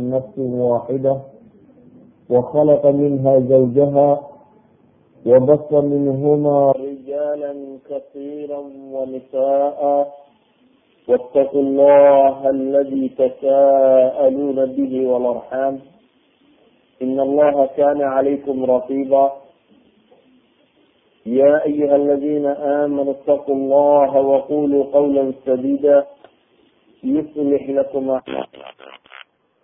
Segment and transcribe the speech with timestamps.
[0.00, 1.16] نفس واحدة
[2.30, 4.20] وخلق منها زوجها
[5.26, 8.58] وبص منهما رجالا كثيرا
[8.92, 9.80] ونساء
[11.08, 15.78] واتقوا الله الذي تساءلون به والأرحام
[17.02, 19.32] إن الله كان عليكم رقيبا
[21.26, 26.06] يا أيها الذين آمنوا اتقوا الله وقولوا قولا سديدا
[27.04, 28.99] يصلح لكم أعمالكم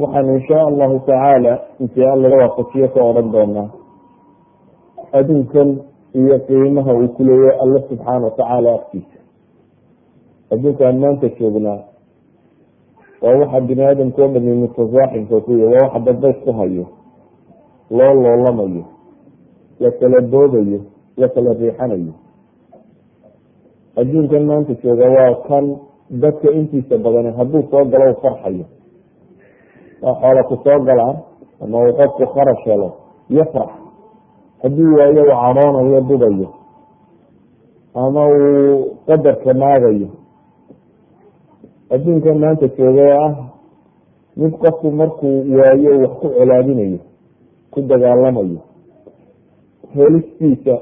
[0.00, 3.68] waxaan insha allahu tacaala intii alla waafajiyo ka odhan doonaa.
[5.12, 5.68] Adduunkan
[6.14, 9.18] iyo qiimaha uu ku leeyahay alla subxaana watacaala afkiisa.
[10.52, 11.80] Adduunkaan maanta joognaa
[13.22, 16.86] waa waxa bini aadamka o dhami mutasaaxibka ku yahy waa waxa dadbays ku hayo
[17.90, 18.84] loo loolamayo
[19.80, 20.80] la kala boobayo
[21.16, 22.12] la kala riixanayo.
[23.96, 25.64] Adduunkan maanta jooga waa kan
[26.10, 28.64] dadka intiisa badani hadduu soo galo u farxayo
[30.02, 31.14] waa xoola ku soo galaa
[31.62, 32.88] ama uu qofku kharash helo
[33.28, 33.70] yafrax
[34.62, 36.48] hadduu waayo uu cadhoonayo dubayo
[37.94, 40.08] ama uu qadarka naagayo.
[41.90, 43.32] Adduunkan maanta jooga ah
[44.36, 46.98] mid qofku markuu waayo wax ku colaadinayo
[47.70, 48.60] ku dagaalamayo
[49.94, 50.74] helistiisa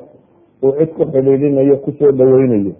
[0.62, 2.72] uu cid ku xidhiidhinayo ku soo dhaweynayo.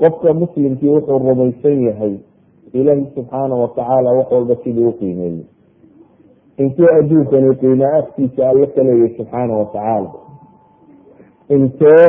[0.00, 2.14] Qofka muslimkii wuxuu rumaysan yahay
[2.72, 5.44] ilaahi subxaana watacaala wax walba sidii u qiimeeyey
[6.58, 10.10] intee adduunkani qiimaa afkiisa alla ka leeyahy subxaana watacaala
[11.48, 12.06] intee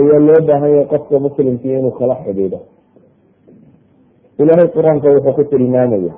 [0.00, 2.60] ayaa loo baahan yahay qofka muslimkii inuu kala xidhiidho
[4.38, 6.14] ilaahay qur'aanka wuxuu ku tilmaamaya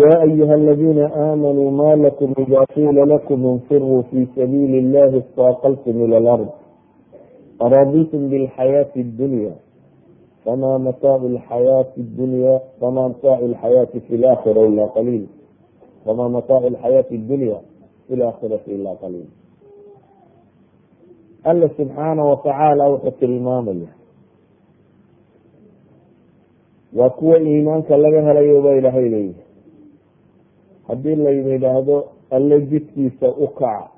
[0.00, 6.20] ya ayuha aladina aamanuu ma lakum ida qiila lakum infiruu fi sabiili illahi istaqaltum ila
[6.20, 6.48] lard
[7.58, 9.50] araditum bilxayaati dunya
[10.50, 15.26] fma mataacu lxayaati dunya fama mataacu lxayaati fi lakhira ila qaliil
[16.04, 17.56] fama mataacu lxayaati dunya
[18.08, 19.26] fi laakhirati ila qaliil
[21.44, 23.88] alla subxaana watacaala wuxuu tilmaamaya
[26.92, 29.34] waa kuwa iimaanka laga helayo ba ilaahay leeyahay
[30.88, 33.90] haddii layna alle jidkiisa u kaca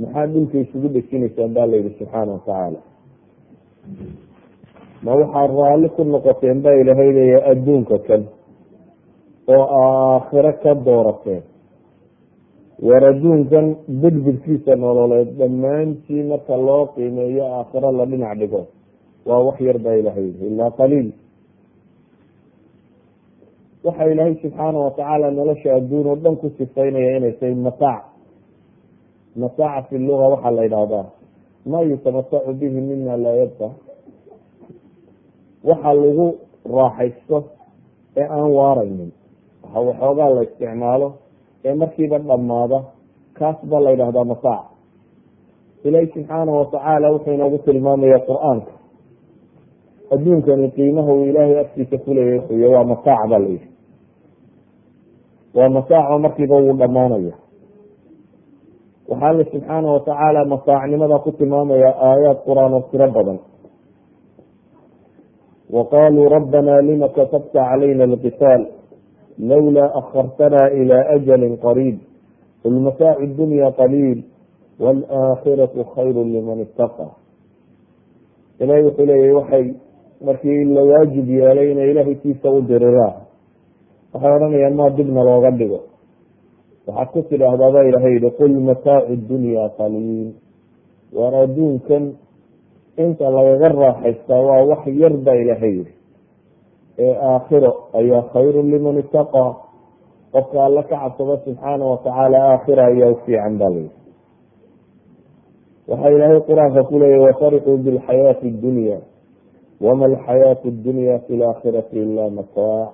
[0.00, 2.78] maxaa dhulka isugu dhejinaysaan ba layidhi subxaana watacaala
[5.04, 7.10] ma waxaad raalli ku noqoteen baa ilaahay
[7.52, 8.22] adduunka kan
[9.54, 11.42] oo aakhiro ka doorateen
[12.86, 13.66] war adduunkan
[14.00, 18.62] birbirkiisa nololeed dhammaantii marka loo qiimeeyo aakhiro la dhinac dhigo
[19.28, 21.08] waa wax yar baa ilahay yihi ilaa qaliil.
[23.84, 28.02] Waxa ilaahay subxaana watacaala nolosha adduun oo dhan ku sifaynaya inay tahay mataac
[29.42, 31.06] mataaca fi luga waxaa la yidhahdaa
[31.70, 33.68] ma yutamatacu bihi mina laa yabqa
[35.68, 36.26] waxa lagu
[36.76, 37.36] raaxaysto
[38.20, 39.10] ee aan waaraynin.
[39.62, 41.08] Waxa waxoogaa la isticmaalo
[41.66, 42.78] ee markiiba dhamaada
[43.38, 44.64] kaas baa la yidhahdaa mataac
[45.86, 48.72] ilaahi subxaana watacaala wuxuu inoogu tilmaamaya qur'aanka.
[50.14, 53.68] Adduunkani qiimaha uu ilaahay afkiisa kuleeyahy xuyo waa mataac baa layidhi
[55.56, 57.34] waa mataaco markiiba wuu dhamaanaya
[59.08, 63.38] waxaa alle subxaana watacaala mataacnimada ku tilmaamaya aayaad qur'aan oo tiro badan
[65.71, 68.61] وqالوا ربنا لma kتبت عlyna القتاaل
[69.39, 71.97] lوlا أخرتna إلى أجل قريب
[72.63, 74.23] قل متاع الدنيا قليل
[74.79, 77.09] والآkخرة خyر لمن اتقى
[78.59, 79.65] ilahi wuxuu leeyahy waxay
[80.25, 83.15] markii la waajib yeelay inay ilahay kiisa u diriraa
[84.13, 85.79] waxay odhanayaan maa dibna looga dhigo
[86.87, 90.29] waxaad ku tidhaahdaa ba ilahay yihi qul mataacu الdunya qaliil
[91.13, 92.03] waar adduunkan
[92.96, 95.94] inta lagaga raaxaystaa waa wax yar baa ilaahay yihi
[96.98, 99.56] ee aakhiro ayaa khayru liman itaqaa
[100.32, 103.90] qofka alla ka cabsado subxaana watacaala aakhira ayaa ufiican ba layihi
[105.88, 108.98] waxaa ilaahay qur'aanka ku leeyahy bilxayaati dunya
[109.80, 112.92] wama alxayaatu dunya fi laakhirati ila mataac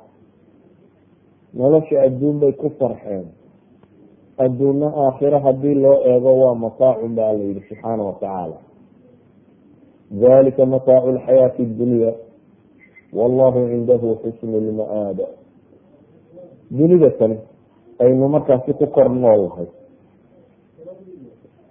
[1.55, 3.27] nolosha adduun bay ku farxeen.
[4.39, 8.68] Adduunna aakhiro haddii loo eego waa mataacun ba alla yihi subxaana watacaala
[10.11, 12.13] dalika mataacu lxayaati dunya
[13.13, 15.27] wallahu cindahu xusnu lma-aaba
[16.71, 17.37] dunida tani
[18.01, 19.69] aynu markaasi ku kor noolahay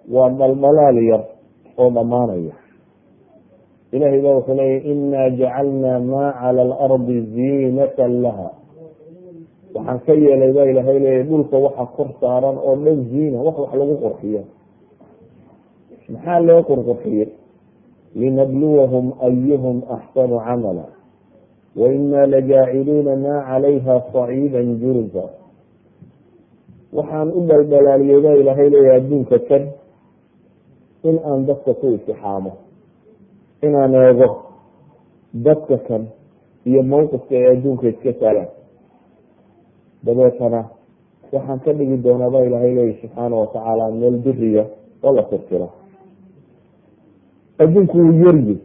[0.10, 1.24] waa dhalmalaal yar
[1.78, 2.56] oo dhammaanaya
[3.92, 8.50] ilahay ba wuxuu leeya ina jacalna ma cala alardi ziinatan laha
[9.74, 13.72] waxaan ka yeelay baa ilahay leeya dhulka waxa kor saaran oo dhan ziina wax wax
[13.80, 14.42] lagu qurxiyo
[16.10, 17.30] maxaa loo qurqurxiyey
[18.22, 20.86] linabluwahum ayuhum axsanu camala
[21.80, 25.26] waina lajaaciluuna ma calayha saciida jurza
[26.98, 29.64] waxaan u dhaldhalaaliyey baa ilaahay leeya adduunka kan
[31.10, 32.52] in aan dadka ku itixaamo
[33.68, 34.30] inaan eego
[35.48, 36.04] dadka kan
[36.70, 38.50] iyo mawqifka ay adduunka iska taagaan
[40.06, 40.62] dabeetana
[41.34, 44.64] waxaan ka dhigi doonaa baa ilaahay leeya subxaana watacaala meel biriya
[45.06, 45.70] oo la tirtiro
[47.60, 48.56] adduunku wuu yaryi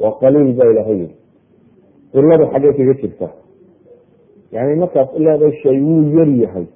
[0.00, 1.14] waa qaliil baa ilahay yiri
[2.12, 3.28] ciladu xaggee kaga jirta.
[4.52, 6.66] Yani markaas leedahay shay wuu yar yahay.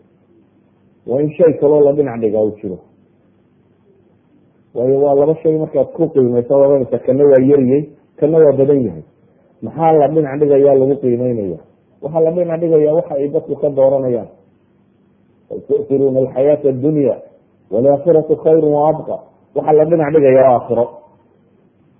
[1.06, 2.78] Waa in shay kaloo la dhinac dhigaa u jiro.
[4.74, 7.82] Waayo waa laba shay markaad ku qiimeysa odanaysa kana waa yaryay
[8.16, 9.04] kana waa badan yahay.
[9.62, 11.58] Maxaa la dhinac dhigayaa lagu qiimeynaya?
[12.02, 14.28] Waxaa la dhinac dhigaya waxa ay dadku ka dooranayaan.
[15.68, 17.14] Tu'tiruuna alxayaata addunya
[17.70, 19.16] walaakiratu khayru waabqa
[19.56, 20.84] waxaa la dhinac dhigaya aakhiro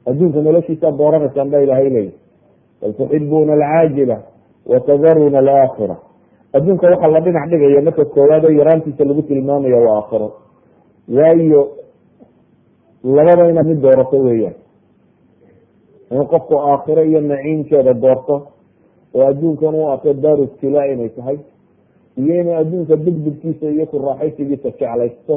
[0.06, 2.12] adduunka noloshiisaad dooranaysaan baa ilahay leeyi
[2.80, 4.16] bal tuxibuuna alcaajila
[4.66, 5.96] watadaruuna alaakhira.
[6.56, 10.28] Adduunka waxaa la dhinac dhigaya marka koowaad oo yaraantiisa lagu tilmaamaya waa aakhiro.
[11.16, 11.62] Waayo
[13.04, 14.54] labada inaad mid doorato weeyaan.
[16.10, 18.34] In qofku aakhiro iyo naciimkeeda doorto
[19.14, 21.38] oo adduunkan u arko daaru ibtilaa inay tahay
[22.20, 25.34] iyo inuu adduunka degdegkiisa iyo ku raaxaysigiisa jeclaysto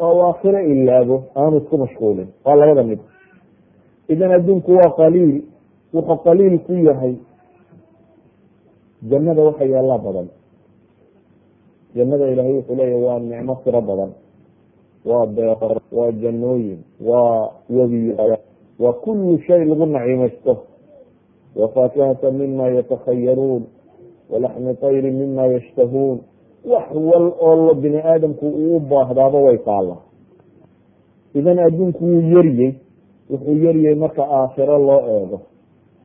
[0.00, 2.28] oo aakhiro ilaabo aanu isku mashquulin.
[2.44, 2.98] Waa labada mid
[4.08, 5.42] idan adduunku waa qaliil
[5.94, 7.14] wuxuu qaliil ku yahay.
[9.10, 10.28] Jannada waxa yaallaa badan.
[11.94, 14.10] Jannada ilaahay wuxuu leeyahy waa nicmo tiro badan.
[15.04, 18.14] Waa beeqor waa jannooyin waa webiyo
[18.78, 20.56] waa kullu shay lagu naciimaysto
[21.56, 23.62] wafaakihata mima yatakhayaruun
[24.30, 26.20] walaxmi tayri mima yashtahuun.
[26.64, 29.96] Wax wal oo bini aadamku uu u baahdaaba way taalla
[31.34, 32.74] idan adduunku wuu yaryey
[33.30, 35.38] wuxuu yaryey marka aakhiro loo eego.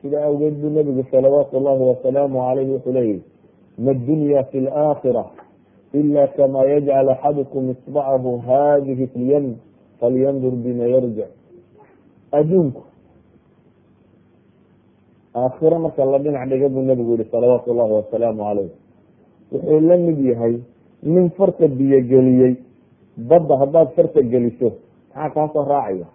[0.02, 3.22] Sida awgeed buu nabigu salawaatu llahi wasalaamu caleyh wuxuu leeyihi
[3.78, 5.24] ma dunya fi laakhira
[5.94, 9.46] ila kama yajcal axadukum isbacahu hadihi fi lyam
[10.00, 11.30] falyandur bima yarjic
[12.32, 12.82] adduunku
[15.34, 18.70] aakhiro marka la dhinac dhiga buu nabigu yihi salawaatu llahi wasalaamu caleyh
[19.52, 20.54] wuxuu la mid yahay
[21.02, 22.54] nin farta biyo geliyey
[23.16, 24.68] badda haddaad farta geliso
[25.14, 26.06] maxaa kaasoo raacaya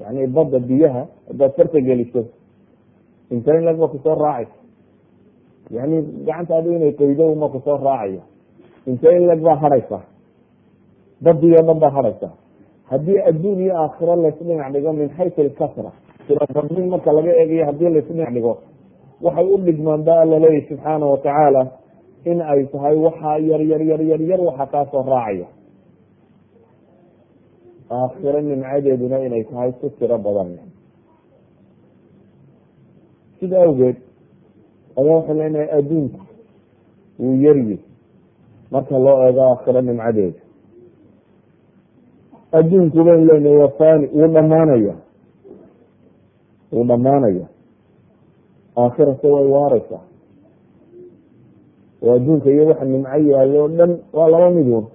[0.00, 2.24] yani badda biyaha haddaad farta geliso
[3.30, 4.56] inta in lag ba ku soo raacaysa
[5.70, 8.22] yani gacantaadu inay qoydo uma ku soo raacaya
[9.30, 10.00] lag baa hadhaysa
[11.20, 12.28] badii o dhan baa hadhaysa
[12.90, 15.92] haddii adduun iyo aakhiro laysdhinac dhigo min xaysu ilkasra
[16.26, 18.58] tirabadnin marka laga eegayo haddii laysdhinac dhigo
[19.22, 21.62] waxay u dhigmaan ba alla leeyahy subxaana watacaala
[22.24, 25.46] in ay tahay waxaa yar yar yar yar yar waxa kaasoo raacaya
[27.90, 30.58] aakhiro nimcadeeduna inay tahay ku tiro badan.
[33.40, 33.96] Sida awgeed
[34.98, 36.20] ayaa waxay leenahay adduunku
[37.18, 37.78] wuu yaryi
[38.70, 40.40] marka loo eego aakhiro nimcadeeda
[42.58, 44.94] adduunku baynu leenahay waa fani wuu dhamaanaya
[46.72, 47.46] wuu dhamaanaya
[48.76, 50.04] aakhirase way waareysaa
[52.02, 54.86] oo adduunka iyo waxa nimco yaalo o dhan waa laba midun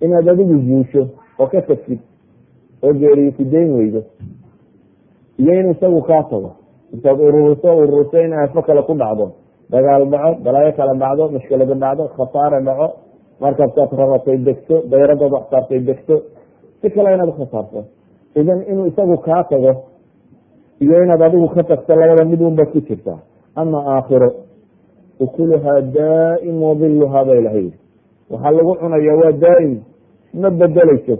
[0.00, 1.02] inaad adigu guusho
[1.40, 2.00] oo ka tagsid
[2.84, 4.00] oo geeriyo kudayn weydo
[5.40, 6.50] iyo in isagu kaa tago
[6.92, 9.26] intaad ururiso ururiso in aafo kale ku dhacdo
[9.72, 12.88] dagaal dhaco balaayo kale dhacdo mashkilada dhacdo khasaare dhaco
[13.40, 16.14] markaasaad raratay degto dayradaad waxsaartay degto
[16.80, 17.80] si kale inaad ukhasaarto
[18.40, 19.72] idan inuu isagu kaa tago
[20.80, 23.20] iyo inaad adigu ka tagto labada mid un ku jirtaa
[23.54, 24.30] ama aakhiro
[25.20, 27.78] ukuluhaa daa'im wadiluhaa ba ilahay yiri
[28.30, 29.72] waxaa lagu cunaya waa daa'im
[30.34, 31.16] ma bedeleyso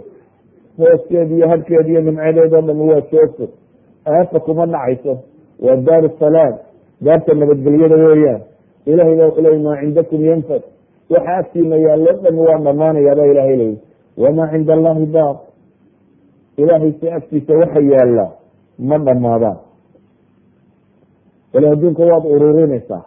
[0.77, 3.47] hooskeed iyo hadhkeed iyo nimcadeed oo dhami waa joogto
[4.07, 5.13] aafa kuma dhacayso
[5.59, 6.53] waa daar salaam.
[7.01, 8.41] Daarta nabadgelyada weeyaan.
[8.85, 10.61] Ilahay ba wuxuu ley maa cindakum yanfad.
[11.09, 13.77] Waxa agtiina yaallo dhami waa dhamaanaya ba ilahay leyi
[14.17, 15.37] wamaa cinda allahi baaq.
[16.57, 18.25] Ilahay si agtiisa waxa yaalla
[18.79, 19.57] ma dhamaadaan.
[21.53, 23.05] Bal adduunka waad ururinaysaa.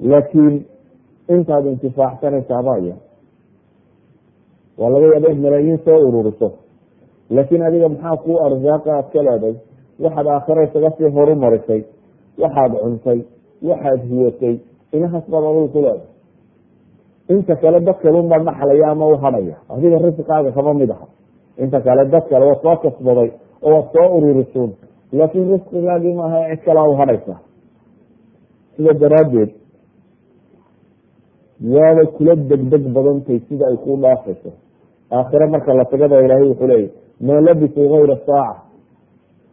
[0.00, 0.64] Laakiin
[1.28, 2.94] intaad intifaacsanaysaa baya
[4.78, 6.48] waa laga yaaba in malaayiin soo ururiso.
[7.30, 9.54] Laakiin adiga maxaa ku arsaaqa aad ka leeday
[10.02, 11.82] waxaad aakhira isaga sii horumarisay.
[12.42, 13.18] Waxaad cuntay.
[13.68, 14.54] Waxaad huwatay
[14.96, 16.12] inahaas baad adigu ku leedahay
[17.34, 21.06] inta kale dad kalun baa dhaxlaya ama u hadhaya adiga risiqaaga kama mid aha.
[21.62, 23.30] Inta kale dad kale waad soo kasbaday
[23.62, 24.70] oo waad soo ururisuun.
[25.12, 27.34] Laakin risqigaagii maaha cid kalaa u hadhaysa
[28.76, 29.50] sida daraaddeed
[31.74, 34.50] waabay kula degdeg badantay sida ay ku dhaafayso
[35.12, 38.62] aakhire marka la tagaba ilaahay wuxuu leeyahy maa labisuu gayra saaca.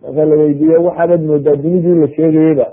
[0.02, 2.68] Marka la weydiiye waxaabad moodaa dunidii la sheegayaba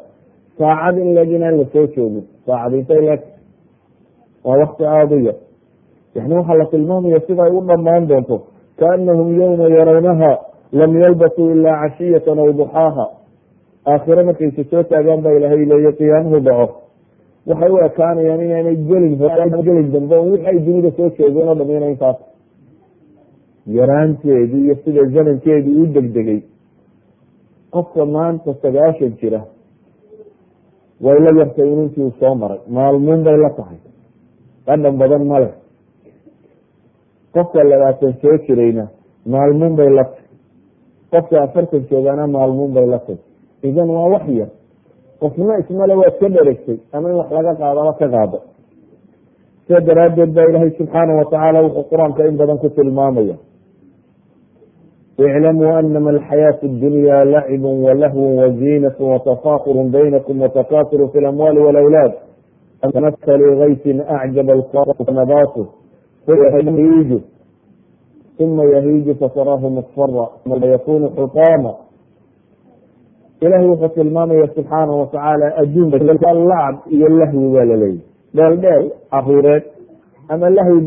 [0.59, 3.21] saacad in inaan la soo joogin saacad intay leg
[4.45, 5.35] waa wakti aada u yar
[6.15, 8.37] yani waxaa la tilmaamaya sida ay u dhamaan doonto
[8.79, 10.31] kaanahum yawma yarawnaha
[10.73, 13.07] lam yalbasuu ilaa cashiyatan aw duxaaha
[13.87, 16.69] aakhire markayse soo taagaan baa ilaahay leeya qiyaamuhu dhaco.
[17.47, 19.19] Waxay u ekaanayaan inaanay gelin
[19.67, 22.17] gelin dambe waxay dunida soo joogeen oo dhamina intaas
[23.77, 26.41] yaraanteedii iyo sida zamankeedii u degdegay.
[27.73, 29.41] Qofka maanta sagaashan jira
[31.05, 32.59] way la yartay in intii uu soo maray.
[32.77, 33.79] Maalmuun bay la tahay.
[34.67, 35.53] Qadhan badan ma leh.
[37.35, 38.85] Qofka labaatan soo jirayna
[39.27, 40.27] maalmuun bay la tahay.
[41.13, 43.19] Qofka afartan joogana maalmuun bay la tahay.
[43.63, 44.49] Idan waa wax yar.
[45.21, 48.39] Qofna ismale waad ka dheregtay ama in wax laga qaadaba ka qaado.
[49.67, 53.37] Sida daraaddeed baa ilaahay subxaana watacaala wuxuu qur'aanka in badan ku tilmaamaya
[55.19, 62.13] anama alxayaatu اdunya lacib walahw waziinat watafaakur baynakum watakasuru fi lamwali walawlaad
[62.81, 64.55] kamahali gaysin acjaba
[65.13, 65.67] nabaatu
[66.29, 67.21] yahiiju
[68.39, 70.29] uma yahiiju fataraahu musfara
[70.71, 71.75] yakunu xutaama
[73.41, 75.99] ilahay wuxuu tilmaamaya subxaana watacaala adduunka
[76.35, 78.01] lacb iyo lahwi waa laleeyahy
[78.35, 79.63] dheel dheel caruureed
[80.29, 80.81] ama lahwi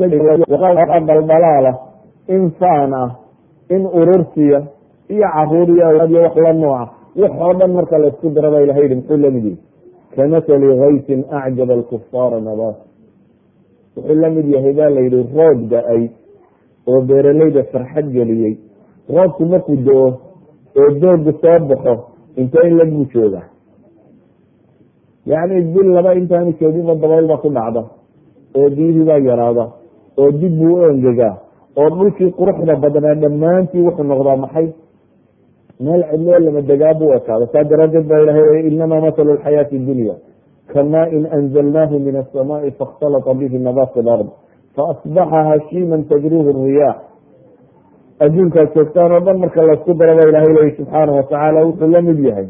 [1.08, 1.78] daldalaala
[2.28, 3.21] in faan ah
[3.76, 4.60] in urursiya
[5.14, 5.88] iyo carruur iyo
[6.24, 6.86] wax la nooca
[7.22, 9.58] wax oo dhan marka la isku dira ba ilahay yihi muxuu la mid yihi
[10.16, 12.78] kamatali gaysin acjaba alkufaara nabaat
[13.96, 16.04] wuxuu la mid yahay baa la yihi roob da'ay
[16.88, 18.58] oo beeraleyda farxad geliyey.
[19.10, 20.08] Roobku markuu do-o
[20.80, 21.94] oo doogu soo baxo
[22.40, 23.46] intee in lag buu joogaa?
[25.26, 27.82] Yacni bil laba intaanu jooginba dabayl baa ku dhacda.
[28.58, 29.66] Oo biyihii baa yaraada.
[30.18, 31.36] Oo dib buu u engegaa
[31.80, 34.68] oo dhulkii quruxda badnaa dhammaantii wuxuu noqdaa maxay?
[35.84, 40.16] Meel cidloo lama degaa buu ekaada saa daraadeed baa ilahay inamaa mathalu lxayaati dunya
[40.74, 44.28] kamaa in anzalnaahu min asamaai faاkhtalata bihi nabaat alard
[44.76, 47.00] faasbaxa hashiiman tajruhu riyaax.
[48.24, 52.20] Adduunkaad joogtaan oo dhan marka laysku daro ba ilahay leyi subxaana watacaala wuxuu la mid
[52.28, 52.48] yahay.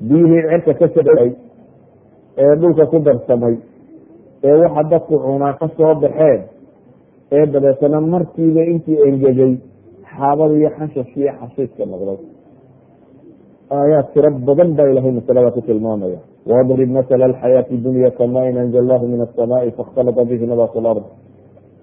[0.00, 1.30] Biyihii cirka ka saay
[2.38, 3.56] ee dhulka ku darsamay
[4.44, 6.40] ee waxa dadku cunaa ka soo baxeen
[7.32, 9.52] ee dabeetana markiiba intii engegay
[10.12, 12.18] xaabada iyo xashashka iyo xashiiska noqday.
[13.76, 16.20] Aayaad tiro badan baa ilahay masalada ku tilmaamaya.
[16.50, 21.04] Wadrib masla alxayaati dunya kama in anzalnahu min asamaai faاkhtalata bihi nabat lard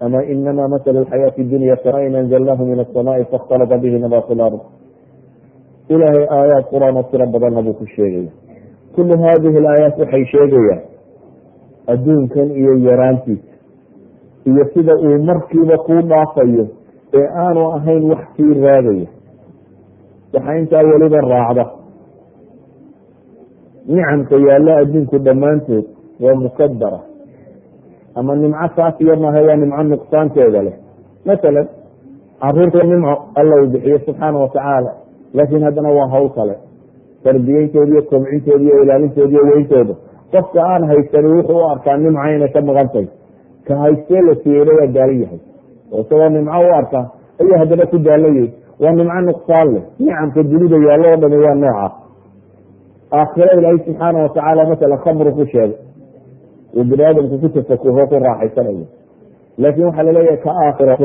[0.04, 2.16] ama inama matl xayaati dunya kama in
[2.72, 4.60] min asamaai faاkhtalata bihi nabat lard
[5.90, 8.32] ilahay aayaad qur'aan oo tiro badanna buu ku sheegaya.
[8.96, 10.82] Kulu hadihi alaayaat waxay sheegayaan
[11.94, 13.57] adduunkan iyo yaraantiisa
[14.50, 16.66] iyo sida uu markiiba kuu dhaafayo
[17.20, 19.08] ee aanu ahayn wax kii raadaya.
[20.34, 21.66] Waxaa intaa weliba raacda.
[23.88, 25.86] Nicamka yaalla adduunku dhammaantood
[26.24, 27.00] waa mukadara
[28.16, 30.74] ama nimco saafiya maaha waa nimco nuqsaanteeda leh.
[31.26, 31.68] Masalan
[32.42, 34.92] carruurta nimco alla uu bixiyo subxaana watacaala
[35.34, 36.56] laakiin haddana waa hawl kale.
[37.24, 39.94] Tarbiyeyntooda iyo kobcintooda iyo ilaalintooda iyo weyntooda
[40.32, 43.06] qofka aan haysani wuxuu u arkaa nimca inay ka maqantay
[43.68, 45.40] ka haystee la siiyeyna waa daalan yahay.
[45.92, 47.06] Oo isagoo nimco u arkaa
[47.40, 48.48] ayuu haddana ku daalayay
[48.82, 49.84] waa nimco nuqsaan leh.
[50.00, 51.88] Nicamka dunida yaallo oo dhami waa nooca.
[53.18, 55.74] Aakhiro ilaahay subxaana watacaala masala khamru ku sheegay.
[56.76, 58.86] Uu bini aadamku ku tafakuho ku raaxaysanayo.
[59.62, 60.96] Laakin waxaa la leeyahay ka aakhiro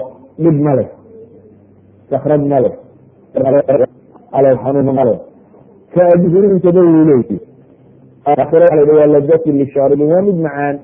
[0.43, 0.89] dhib ma leh.
[2.11, 2.75] Sakrad ma leh.
[4.33, 5.19] Calool xanuun ma leh.
[5.95, 7.39] Ka adduunkaba wuu leeyi
[8.27, 8.67] aakhiro
[8.99, 10.77] waa ladatin lishaaribin waa mid macaan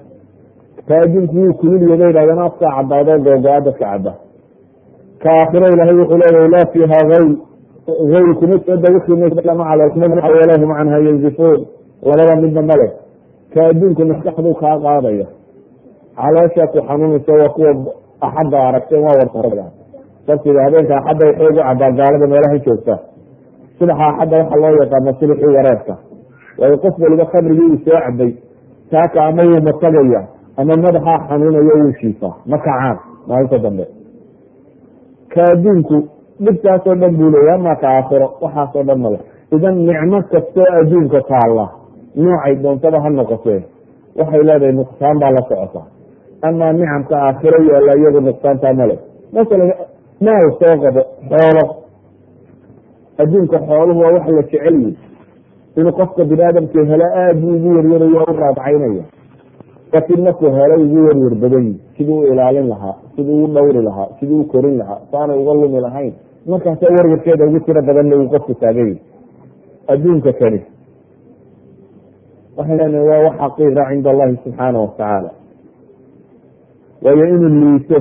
[0.88, 4.12] ka adduunku wuu kululya bay yidhahdeen afkaa caddaado googo-a dadka cadda.
[5.22, 7.26] Ka aakhiro ilaahay wuxuu leeyahay laa fiiha hayl
[8.12, 9.26] hayl kuma soo dawikima
[10.22, 11.60] calolhum canha yanzifuun
[12.02, 12.88] labada midna male
[13.54, 15.26] ka adduunku maskaxduu kaa qaadaya.
[16.16, 17.70] Calooshaa ku xanuunaysa waa kuwa
[18.26, 19.70] axadda aragteen waa war
[20.26, 22.94] sabtiga habeenka axadda waxay ugu cadaa gaalada meelaha joogta.
[23.78, 25.94] Subaxa axadda waxaa loo yaqaana sulixii wareerka
[26.58, 28.32] waayo qof waliba khamrigii uu soo cabay
[28.90, 30.22] taaka ama wuu matagaya
[30.60, 32.96] ama madaxaa xanuunayo wuu shiifaa ma kacaan
[33.28, 33.84] maalinta dambe
[35.32, 35.96] ka adduunku
[36.44, 39.18] dhibtaasoo dhan buu leeya amaa ka aakhiro waxaasoo dhan male
[39.56, 41.64] idan nicmo kastoo adduunka taalla
[42.22, 43.60] noocay doontaba ha noqotee
[44.18, 45.80] waxay leedahay nuqsaan baa la socota
[46.48, 48.96] amaa nicamka aakhiro yaalla iyadu nuqsaantaa male
[49.34, 49.70] masalan
[50.26, 51.64] maal soo qabo xoolo
[53.22, 54.96] adduunka xooluhu waa wax la jecel yihi
[55.78, 59.04] inuu qofka bini aadamka helo aada buu ugu yaryarayo u raadcaynaya
[59.92, 64.08] laakiin markuu helo ugu yaryar badan yihi siduu u ilaalin lahaa siduu u dhawri lahaa
[64.20, 66.12] siduu u korin lahaa saanay uga lumi lahayn.
[66.46, 68.92] Markaasa warwarkeeda ugu tiro badanna uu qofku taagay
[69.92, 70.60] adduunka kani.
[72.56, 75.30] Waxay leenahay waa wax xaqiiqa cinda allahi subxaana watacaala
[77.02, 77.98] waayo inuu liito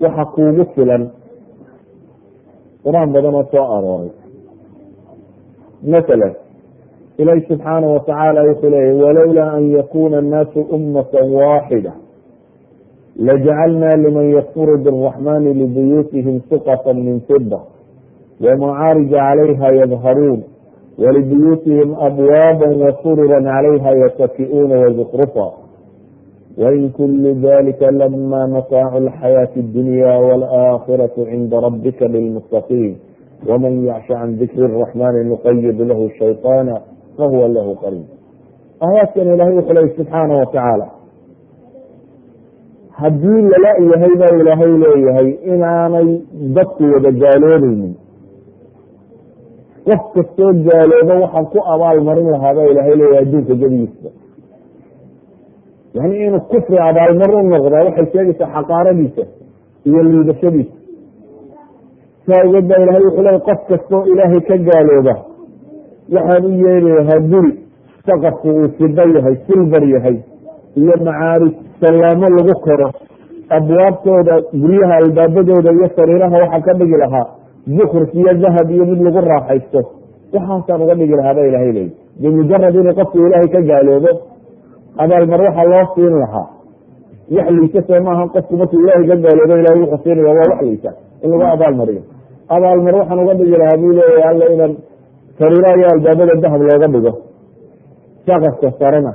[0.00, 1.02] waxa kuugu filan
[2.84, 4.10] qur'aan badan oo soo arooray.
[5.92, 6.32] Masalan
[7.18, 11.92] ilaah subxaana watacaala wuxuu leeyahy walowlaa an yakuuna annaasu ummatan waaxida
[13.26, 17.60] lajacalnaa liman yakfuru biraxmani libuyuutihim suqatan min fida
[18.44, 20.40] wamacaarija calayha yadharuun
[20.98, 25.46] walibuyuutihim abwaaba wasururan calayha yataki'uuna wazukhrufa
[26.58, 32.96] wain kulu dalika lama mataacu alxayaati addunya waalaakhiratu cinda rabbika lilmustaqiin
[33.48, 38.06] waman yacsha can dikri araxmani nuqayid lahu shaytaana fahuwa lahu qariin
[38.86, 40.86] aayaadkan ilahay wuxuu leey subxaana watacaala
[43.00, 46.08] haddii lala yahay baa ilaahay leeyahay inaanay
[46.56, 47.94] dadku wada gaaloobaynin
[49.88, 54.10] qof kastoo gaalooba waxaan ku abaal marin lahaa baa ilaahay leeyahay adduunka gedigiisa
[55.96, 59.24] yani inuu kufri abaalmar u noqdaa waxay sheegaysaa xaqaaradiisa
[59.88, 60.76] iyo liidashadiisa
[62.26, 65.14] saa ogeed baa ilahay wuxuu leeya qof kastoo ilaahay ka gaalooba
[66.12, 67.52] waxaan u yeelayahaa guri
[68.06, 70.16] saqafku uu fido yahay silbar yahay
[70.76, 72.88] iyo macaarij sallaamo lagu koro
[73.56, 77.26] abwaabtooda guryaha albaabadooda iyo sariiraha waxaan ka dhigi lahaa
[77.76, 79.80] zukruf iyo dahab iyo mid lagu raaxaysto
[80.34, 84.10] waxaasaan uga dhigi lahaa ba ilahay leeya bimujarad inuu qofku ilaahay ka gaaloobo
[85.02, 86.46] abaalmar waxaa loo siin lahaa.
[87.34, 90.90] Wax liisa maaha qofku markuu ilaahay ka gaaloobo ilahay wuxuu siinaya waa wax liisa
[91.24, 92.02] in lagu abaal mariyo.
[92.48, 94.72] Abaalmar waxaan uga dhigi lahaa buu leeyahay alla inaan
[95.38, 97.12] sariiraha iyo albaabada dahab looga dhigo.
[98.26, 99.12] Saqafka sarena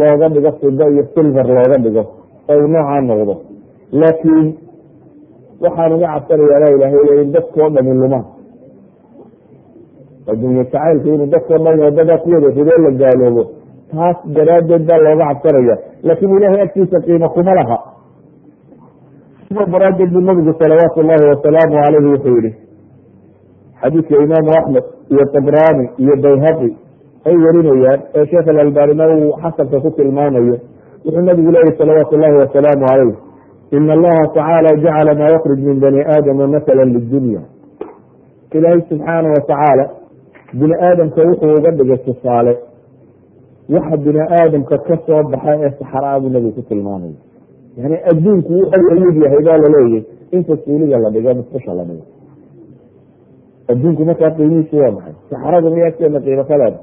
[0.00, 2.02] looga dhigo fido iyo silver looga dhigo
[2.50, 3.34] oo noocaa noqdo.
[4.00, 4.46] Laakiin
[5.62, 8.24] waxaan uga cabsanayaa ilahay leey in dadkao dhami lumaan.
[10.30, 13.42] Addunya jacaylka inuu dadkao dhan wadadaa ku wada ridoo la gaaloobo
[13.92, 15.76] taas daraaddeed baa looga cabsanaya.
[16.06, 17.78] Laakiin ilahay agtiisa qiimo kuma laha.
[19.48, 22.50] Sida daraaddeed buu nabigu salawaatu llahi wasalaamu caleyhi wuxuu yihi
[23.82, 26.70] xadiidka imaamu axmed iyo tabrani iyo bayhaqi
[27.28, 30.56] ay warinayaan ee sheekh alalbanina uu xasanka ku tilmaamayo
[31.04, 33.16] wuxuu nabigu leeyahy salawaatu llahi wasalaamu caleyh
[33.76, 37.40] ina allaha tacaala jacala maa yakruj min bani aadama masala lidunya
[38.56, 39.84] ilaahay subxaana watacaala
[40.58, 42.52] bini aadamka wuxuu uga dhigay tusaale
[43.74, 47.18] waxa bini aadamka ka soo baxa ee saxraa buu nabigu ku tilmaamaya
[47.78, 50.04] yani adduunku wuxuu la mid yahay baa laleeyahy
[50.36, 52.04] inta suuliga la dhigo musqusha la dhigo
[53.68, 55.14] adduunku markaa qiimihiisu waa maxay?
[55.30, 56.78] saxrada miya agteena qiimo kaleeda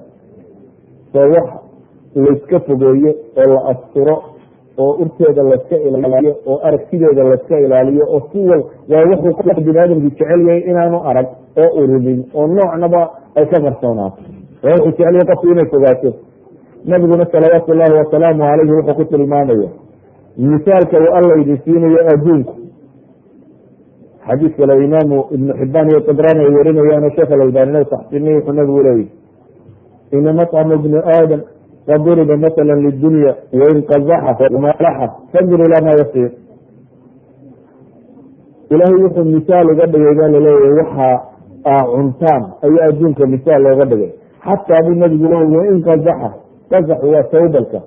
[1.14, 1.48] soo wax
[2.16, 4.16] layska fogeeyo oo la asturo
[4.78, 9.80] oo urteeda layska ilaaliyo oo aragtideeda layska ilaaliyo oo si wal waa wuxuu qofka bini
[9.80, 11.28] aadamku jecel yahay inaanu arag
[11.64, 13.02] oo urumin oo noocnaba
[13.36, 14.18] ay ka qarsoonaato
[14.64, 16.14] waa wuxuu jecel yahay qofku inay fogaato.
[16.86, 19.70] Nabiguna salawaatu llahi wasalaamu caleyhi wuxuu ku tilmaamaya
[20.38, 22.54] misaalka uu alla idin siinayo adduunku
[24.28, 29.08] xadiis kale imaamu ibnu xibaan iyo tabrani ay warinayaan sheekh alalbanina taxsiniy wuxuu nabigu leeyahy
[30.18, 31.42] ina maطcama ibni aadam
[31.88, 36.32] qad duriba masala lidunya wain qazaxa malaxa fandur ilaa ma yasiir
[38.74, 41.08] ilaahay wuxuu misaal uga dhigay baa la leeyahay waxa
[41.72, 44.12] aa cuntaan ayaa adduunka misaal looga dhigay.
[44.46, 46.30] Xataa buu nabigu leeyahy wain qazaxa
[46.72, 47.80] qazaxu waa sawbalka.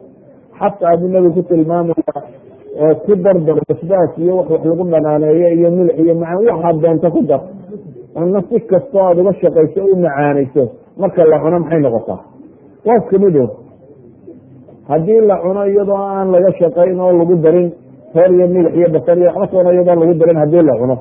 [0.59, 2.13] Xataa buu nabigu ku tilmaamaya
[2.85, 7.09] oo ku dardar basbaas iyo wax wax lagu dhanaaneeyo iyo milix iyo macaan waxaad doonto
[7.15, 7.41] ku dar
[8.15, 10.63] cunno si kastoo aada uga shaqayso u macaanayso
[11.01, 12.21] marka la cuno maxay noqotaa?
[12.87, 13.45] Waa iska mido
[14.89, 17.69] haddii la cuno iyadoo aan laga shaqayn oo lagu darin
[18.15, 20.97] reer iyo milix iyo basar iyo waxba soona iyadoo lagu darin haddii la cuno.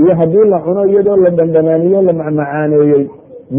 [0.00, 3.04] Iyo haddii la cuno iyadoo la dhandhanaaniyo la macmacaaneeyey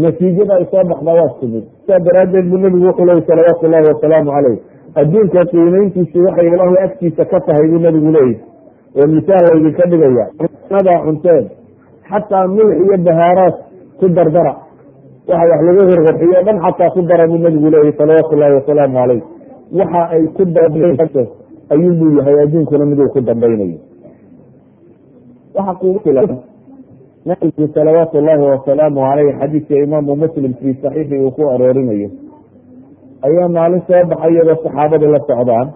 [0.02, 3.86] natiijada ay soo baxdaa waa isku mid saa daraaddeed buu nabigu wuxuu leeyay salawaatu llahi
[3.92, 4.58] wasalaamu caleyh
[5.00, 8.36] adduunka qiimeyntiisu waxay ilaahay agtiisa ka tahay buu nabigu leeyahy
[8.98, 10.26] oo misaal laydinka dhigaya
[10.70, 11.44] nadaa cunteen
[12.10, 13.54] xataa milix iyo bahaaraad
[13.98, 14.52] ku dardara.
[15.28, 19.22] Waxa wax lagu hirqurxiyo dhan xataa ku dara buu nabigu leeyahy salawaatu llahi wasalaamu caleyh
[19.78, 21.22] waxa ay ku dambayso
[21.72, 23.78] ayuubuu yahay adduunkuna miduu ku dambaynayo.
[27.26, 32.08] Nabigu salawaatu llahi wasalaamu caleyh xadiidka imaamu muslim fii saxiixi uu ku aroorinayo
[33.26, 35.68] ayaa maalin soo baxay iyadoo saxaabadii la socdaan.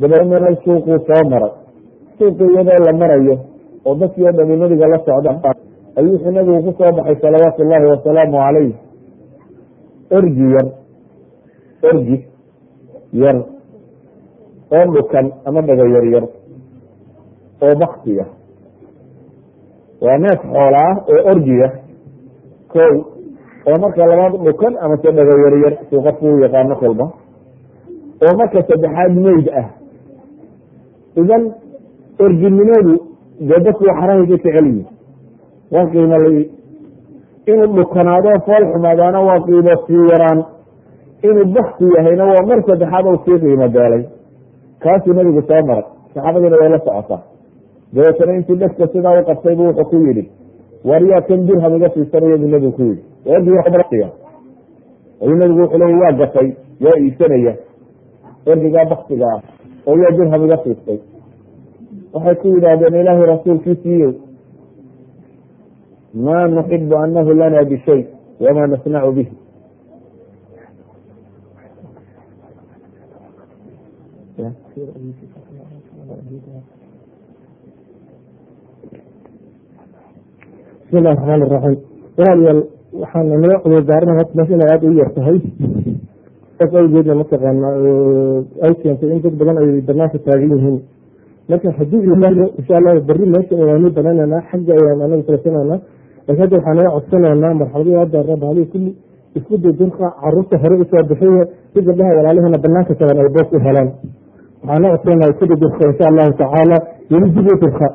[0.00, 1.52] Dabeedna meel suuquu soo maray.
[2.18, 3.36] Suuqi iyadoo la marayo
[3.86, 5.30] oo dadkii o dhami nabiga la socda
[5.96, 8.74] ayuu wuxuu nabigu ku soo baxay salawaatu llahi wasalaamu caleyh
[10.16, 10.66] orgi yar.
[11.88, 12.16] Orgi
[13.22, 13.36] yar.
[14.74, 16.24] Oo dhukan ama dhaga yar
[17.62, 18.24] oo baktiya
[20.00, 21.68] waa neef xoola ah oo orgiya
[22.72, 22.92] kow
[23.68, 27.04] oo marka labaad dhukan amase dhaga yar yar suu qofku u yaqaano kolba
[28.24, 29.68] oo marka saddexaad meyd ah
[31.20, 31.42] idan
[32.24, 32.94] orginimadu
[33.48, 34.86] dee dadku waxarahay ka jecel yihiin
[35.72, 36.26] waa qiimo l
[37.50, 40.40] inuu dhukanaado fool xumaadaana waa qiimo sii yaraan.
[41.28, 44.04] Inuu bakti yahayna waa mar saddexaad oo sii qiimo beelay
[44.82, 45.84] kaasuu nabigu soo maray.
[46.14, 47.22] Saxaabadiina way la socotaa.
[47.92, 50.24] Dabeetana intii dhegta sidaa u qabtay bu wuxuu ku yihi
[50.88, 52.84] war yaa kan dirham iga siisanaya buu ku
[53.24, 54.08] yihi orgiga
[55.22, 56.48] ayuu nabigu wuxuu leya waa gatay
[56.80, 57.54] yaa iibsanaya.
[58.46, 59.40] Orgigaa baktiga ah
[59.86, 60.98] oo yaa dirham iga siistay
[62.12, 64.10] waxay ku yidhaahdeen ilaahay rasuulkiisiiyo
[66.24, 68.02] ma nuxibu anahu lana bishay
[68.40, 69.32] wama nasnacu bihi.
[80.82, 81.78] Bismi illahi raxmaan iraxiim
[82.18, 82.60] walaalayaal
[82.92, 85.38] waxaan naga cudurdaaran meesha inay aada u yar tahay.
[86.58, 87.68] Saas awgeedna mataqaana
[88.66, 90.78] ay keentay in dad badan ay banaanka taagan yihiin.
[91.48, 92.02] Marka haddii
[92.58, 95.76] insha allah berri meesha ayaanu bananaynaa xagga ayaan anaga filasanayna
[96.26, 98.90] laakiin hadda waxaan naga codsanaynaa marxaladii hadda rabahalihi kulli
[99.38, 103.58] isku dudurka carruurta hore u soo bixiya si gabdhaha walaalihina banaanka tagan ay boos u
[103.66, 103.88] helaan.
[104.62, 106.76] Waxaan naga codsanaya isku dudurka insha allahu tacaala
[107.12, 107.88] weli dib u durka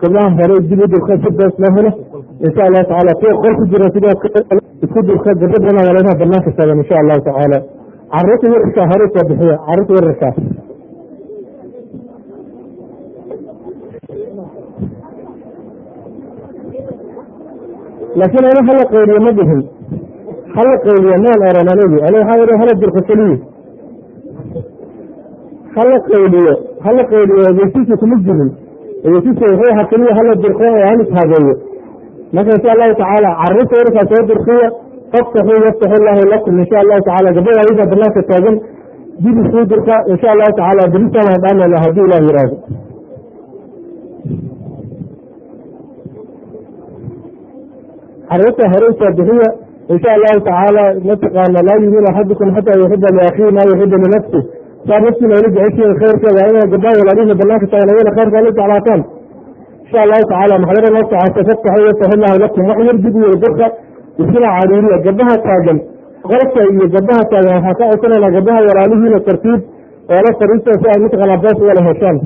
[0.00, 1.90] gabdhaha hore dib u durka si boos loo helo
[2.46, 4.14] insha allahu tacaala kuwa qol ku jira sidoo
[4.84, 7.58] isku durka gabdho badan walaalaha banaanka tagan insha allahu tacaala
[8.14, 9.56] carruurta yararkaa hore u soo bixiya.
[9.66, 10.32] Caruurta yararkaa
[18.18, 19.60] laakiin ana hala qayliyo ma dhihin
[20.56, 23.36] hala qayliyo maan oran anigu ani waxaa ihi hala durka keliya
[25.76, 26.54] hala qayliyo
[26.86, 28.50] hala qayliyo ogeysiisa kuma jirin.
[29.06, 31.54] Ogeysiisa wuxuu ahaa keliya hala durko oo halis habeeyo
[32.36, 34.68] marka insha allahu tacaala carruurta yarkaa soo durkiya
[35.14, 38.56] faftaxuu yaftaxu llahu lakum insha allahu tacala gabdhada ayada banaanka taagan
[39.24, 42.56] dib isuu durka insha allahu tacaala beritaan dhaanayna haddii ilah yiraahdo
[48.30, 49.48] carruurta hore bixiya
[49.92, 54.40] insha allahu tacaala mataqaana laa yumin axadukum xataa yuxiba liakhihi maa yuxibu linafsi
[54.88, 59.00] saa naftiina ula jeceshiin khayrkeeda ina gabdhaha walaalihina banaanka tagan ayana khayrka la jeclaataan
[61.12, 63.66] socota faftaxu yaftaxu llahu lakum wax yar dib iyo durka
[64.22, 65.78] iskina cariiriya gabdhaha taagan.
[66.30, 69.60] Qolka iyo gabdhaha taagan waxaan ka codsanayna gabdhaha walaalihiina tartiib
[70.12, 72.16] oo la fariista si ay mataqaana boos wala heshaan.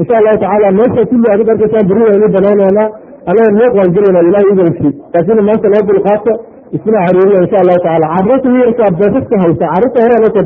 [0.00, 2.88] Insha allahu tacaala meesha kulli aad arkaysaan berri waynu banaynaynaa
[3.30, 6.32] anaga meeq waan gelayna ilahay idanki laakiin maanta loo dulqaato
[6.76, 10.44] isna cariiriya insha allahu tacala carruurta yarkaa boosaska haysa carruurta hore la soo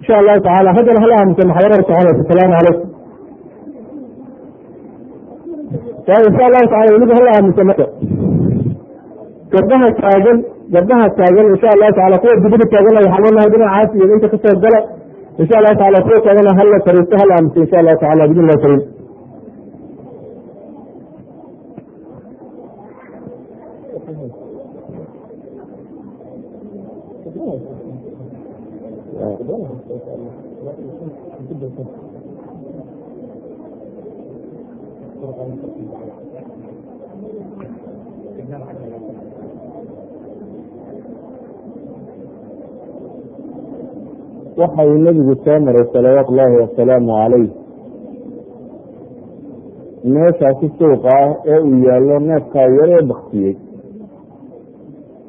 [0.00, 2.86] insha allahu tacala haddana hala aamusa maxdarada soconaysa asalaamu calaykum
[6.28, 7.86] insha allahu tacala iniga hala aamusa marka
[9.54, 10.38] gabdhaha taagan
[10.76, 14.56] gabdhaha taagan insha allahu tacala kuwa dibada taagana waxaa leenahay dhinacaas iyo inta ka soo
[14.64, 14.80] gala
[15.42, 18.80] insha allahu tacala kuwa taagana hala fariisto hala aamusa insha allahu tacala bidn karim
[44.58, 47.50] waxa uu nebigu soo maray salawaatu ullaahi wasalaamu calayh.
[50.14, 53.54] Meeshaasi suuqa ah ee uu yaallo neefkaa yar ee baktiyey.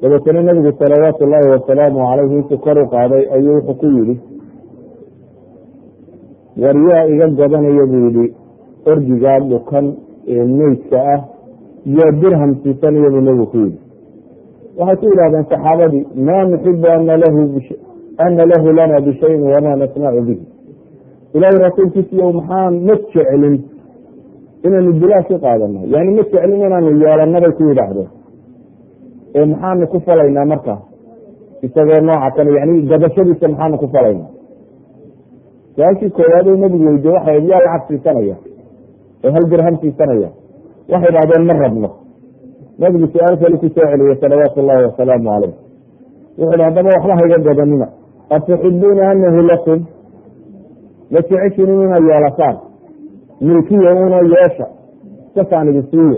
[0.01, 4.15] Dabeetana nebigu salawaatu ullaahi wasalaamu calayhi intuu kor u qaaday ayuu wuxuu ku yidhi
[6.61, 8.25] war yaa iga gadanaya buu yihi
[8.91, 9.85] orgigaa dhukan
[10.33, 11.19] ee meydka ah
[11.97, 13.79] yaa dirham siisanaya buu nebigu ku yidhi.
[14.77, 17.39] Waxay ku yidhahdeen saxaabadii maa nuxibu ana lahu
[18.25, 20.43] ana lahu lana bishayin wamaa nasnacu bihi
[21.35, 23.55] ilaahay rasuulkiisiiyo maxaan ma jecelin
[24.65, 28.09] inaanu bilaash ka qaadano yani ma jecelin inaanu yeelano bay ku yidhaahdeen
[29.37, 30.75] ee maxaanu ku falaynaa marka
[31.67, 34.29] isagoo nooca kan yani gadashadiisa maxaanu ku falaynaa
[35.75, 38.35] su'aashii koowaad oo nebigu weydiye waxay yaa lacag siisanaya
[39.23, 40.29] ee hal dirham siisanaya
[40.91, 41.89] waxay idhahdeen ma rabno
[42.83, 45.53] nabigu su'aal kale ku soo celiyey salawaatu llahi wasalaamu caleyh
[46.39, 47.87] wuxu hi haddaba waxba hayga gadanina
[48.29, 49.79] atuxibuuna anahu lakum
[51.11, 52.57] ma jeceshin inaad yeelataan
[53.41, 54.67] milkiya una yeesha
[55.35, 56.17] sasaan idin siiye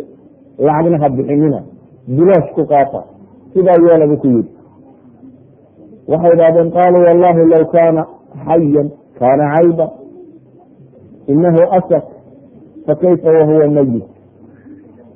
[0.65, 1.59] lacagna ha bixinina
[2.07, 3.01] bilaash ku qaata
[3.53, 4.51] sidaa yeela buu ku yidhi
[6.11, 8.01] waxay idhahdeen qaaluu wallahi law kaana
[8.45, 8.87] xayan
[9.19, 9.87] kaana cayba
[11.33, 12.03] inahu asak
[12.85, 14.05] fakayfa wahuwa mayit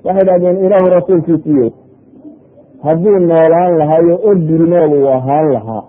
[0.05, 1.73] waxay idhahdeen ilaahu rasuulkiisiiye
[2.86, 5.84] hadduu noolaan lahaayo ordi nool uu ahaan lahaa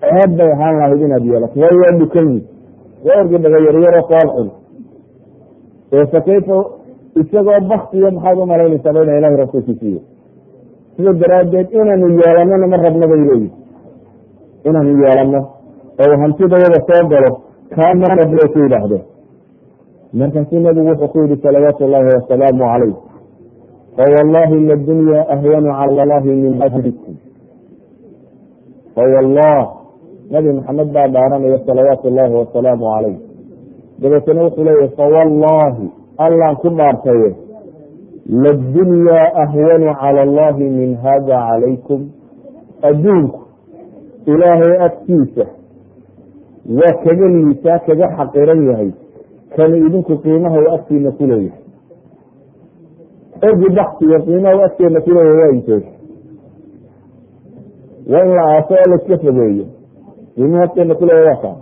[0.00, 1.54] ceeb bay ahaan lahayd inaad yeelato.
[1.60, 2.40] Waayo waa dhukan yi
[3.06, 4.48] waa orgi dhagayaryaro fool xun
[5.92, 6.56] ee fakayfa
[7.20, 10.00] isagoo baktiya maxaad u malaynaysaa ba ina ilahi rasuulkiisiiye
[10.96, 13.50] sida daraaddeed inaanu yeelanona ma rabno bay leeyihi
[14.68, 15.40] inaanu yeelano
[16.02, 17.30] oo hantidayada soo galo
[17.74, 19.04] kaa ma rabno ku yidhaahdeen
[20.20, 22.94] markaasuu nabigu wuxuu ku yihi salawaatu llahi wasalaamu calayh.
[23.96, 27.14] Fawallahi ladunya ahwanu cala allahi min ahlikum.
[28.94, 29.58] Fawallah
[30.30, 33.16] nabi maxamed baa dhaaranaya salawaatu llahi wasalaamu calayh.
[34.00, 35.86] Dabeetana wuxuu leeyahy fawallahi
[36.26, 37.30] allaan ku dhaartaye
[38.44, 42.00] ladunyaa ahwanu cala allahi min hada calaykum.
[42.82, 43.40] Adduunku
[44.26, 45.44] ilaahay agtiisa
[46.78, 48.90] waa kaga liisaa kaga xaqiran yahay
[49.56, 51.58] kanu idinku qiimaha u agtiina ku leeyahay.
[53.78, 55.82] Baktiga qiimaha u agteena ku leeyahay waa intee
[58.10, 59.64] waa in la aaso oo laiska fogeeyo
[60.40, 61.56] qiimaha agteena ku leeyahay waa kaa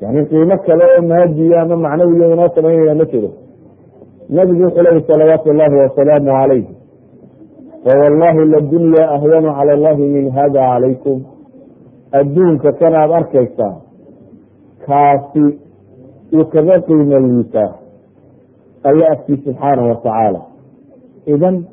[0.00, 3.30] yani qiimo kale oo maadiya ama macnawiya inoo samaynaya ma jiro.
[4.28, 6.64] Nabigu wuxuu leeyahy salawaatu llahi wasalaamu calayh
[7.84, 11.18] fawallahi ladunya ahwanu cala allahi min hada calaykum
[12.12, 13.74] adduunka kanaad arkaysaa
[14.86, 15.44] kaasi
[16.36, 17.72] uu kaga qiimo liisaa
[18.88, 20.40] alla agtii subxaanahu watacaala
[21.26, 21.64] idan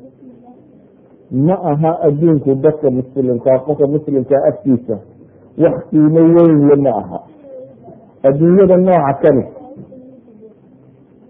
[1.46, 4.96] ma aha adduunku dadka muslimkaa qofka muslimkaa agtiisa
[5.58, 7.18] wax qiimo weynle ma aha
[8.28, 9.44] adduunyada nooca kani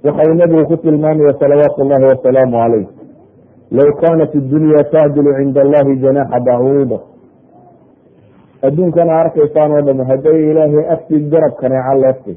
[0.04, 2.86] waxa uu nabigu ku tilmaamaya salawaatu llahi wasalaamu calayh.
[3.76, 6.98] Low kaanat iddunya tacdilu cinda allahi janaxa bacuuda
[8.66, 12.36] adduunkana arkaysaan oo dham hadday ilaahay agtii garab kaneeca leeftay.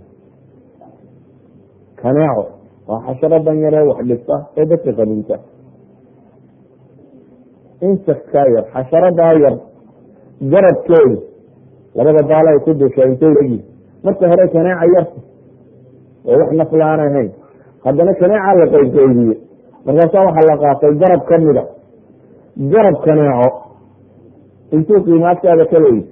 [2.01, 2.45] Kaneeco
[2.87, 5.35] waa xasharadan yaree wax dhista ee dadka qanuunta
[7.87, 9.55] insectkaa yar xasharadaa yar
[10.53, 11.17] garabkeedu
[11.95, 13.59] labada baala ay ku dusha intay egi
[14.03, 15.19] marka hore kaneeca yarta
[16.27, 17.29] oo wax nafla aan ahayn.
[17.85, 19.35] Haddana kaneeca la qaybqaybiye
[19.85, 21.63] markaasaa waxaa la qaatay garab kamida
[22.73, 23.49] garab kaneeco.
[24.75, 26.03] Intuu qiimo agtaada ka leeyi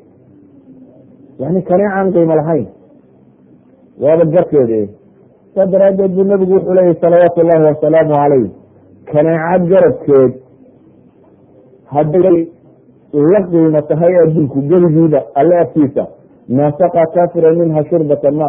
[1.39, 2.67] yani kaneecaan qiimo lahayn.
[4.01, 4.79] Waaba garkeeda
[5.55, 8.45] saa daraaddeed buu nabigu wuxuu leeyahy salawaatu llahi wasalaamu calayh
[9.11, 10.31] kaneeca garabkeed.
[11.93, 12.37] Hadday
[13.13, 16.07] la qiimo tahay adduunku gebigiiba alle agtiisa
[16.49, 18.47] maa saqa kafira minha shurbata ma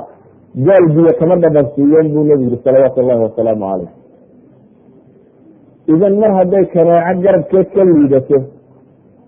[0.56, 3.90] gaal biyo kama dhadhansiiyeen buu nabigu yiri salawaatu llahi wasalaamu calayh.
[5.86, 8.38] Idan mar hadday kaneeco garabkeed ka liidato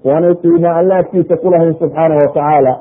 [0.05, 2.73] waanay qiimo alle agtiisa kulahayn subxaanahu watacaala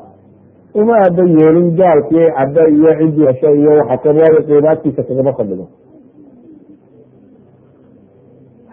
[0.76, 5.68] uma aba yeelin gaalkii cadda iyo cid yeesha iyo waxa kan waayo agtiisa kagama fadhido.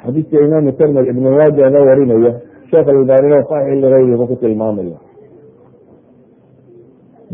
[0.03, 2.33] Xadiiska imaamu tirmid ibn maajana warinaya
[2.73, 4.97] sheekh albaanina saxix ligayriba ku tilmaamaya.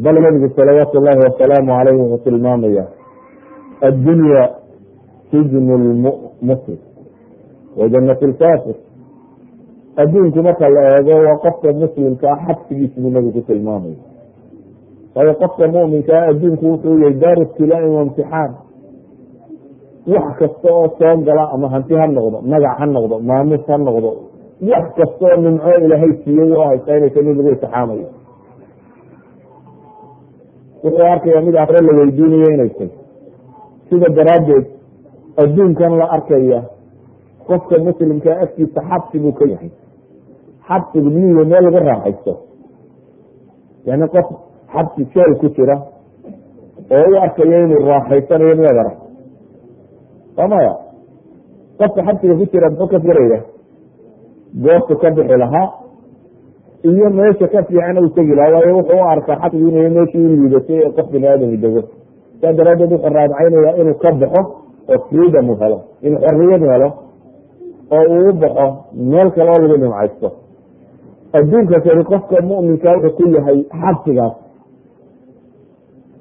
[0.02, 2.84] Bal nabigu salawaatu llahi wasalaamu caleyh wuxuu tilmaamaya
[3.88, 4.42] addunya
[5.30, 6.78] sijnu lmuslim
[7.78, 8.76] wa janat lkafir
[9.96, 13.98] adduunku marka la eego waa qofka muslimka ah xabsigiis buu nabigu ku tilmaamaya
[15.14, 18.52] waayo qofka muminkaa adduunku wuxuu yahay daaru ibtilaain wa imtixaan.
[20.08, 24.10] Wax kasta oo soo gala ama hanti ha noqdo magac ha noqdo maamuus ha noqdo
[24.60, 28.08] wax kasta oo nimco ilaahay siiyey oo haysaynaysa mid lagu intixaamayo
[30.84, 32.90] wuxuu arkaya mid akre la weydiinayo inay tay
[33.88, 34.66] sida daraaddeed
[35.42, 36.62] adduunkan la arkaya
[37.48, 39.70] qofka muslimkaa agtiisa xabsi buu ka yahay.
[40.68, 42.32] Xabsigu miyiga meel lagu raaxaysto?
[43.86, 44.26] Yani qof
[44.72, 45.76] xabsi jeel ku jira
[46.90, 48.90] oo u arkaya inuu raaxaysanayo miyaad
[50.36, 50.72] waa maya
[51.78, 53.40] qofka xabsiga ku jira muxuu ka firaya
[54.54, 55.68] goortu ka bixi lahaa
[56.82, 60.28] iyo meesha ka fiican u tegi lahaa waayo wuxuu u arkaa xabsigu inay meeshii u
[60.28, 61.82] liidatay ee qof bini aadami dego.
[62.40, 64.42] Saa daraadeed wuxuu raadcaynaya inuu ka baxo
[64.92, 66.88] oo freedom u helo inuu xorriyad helo
[67.96, 68.66] oo uu u baxo
[69.10, 70.28] meel kale oo lagu nimcaysto.
[71.32, 74.34] Adduunka kani qofka muminka wuxuu ku yahay xabsigaas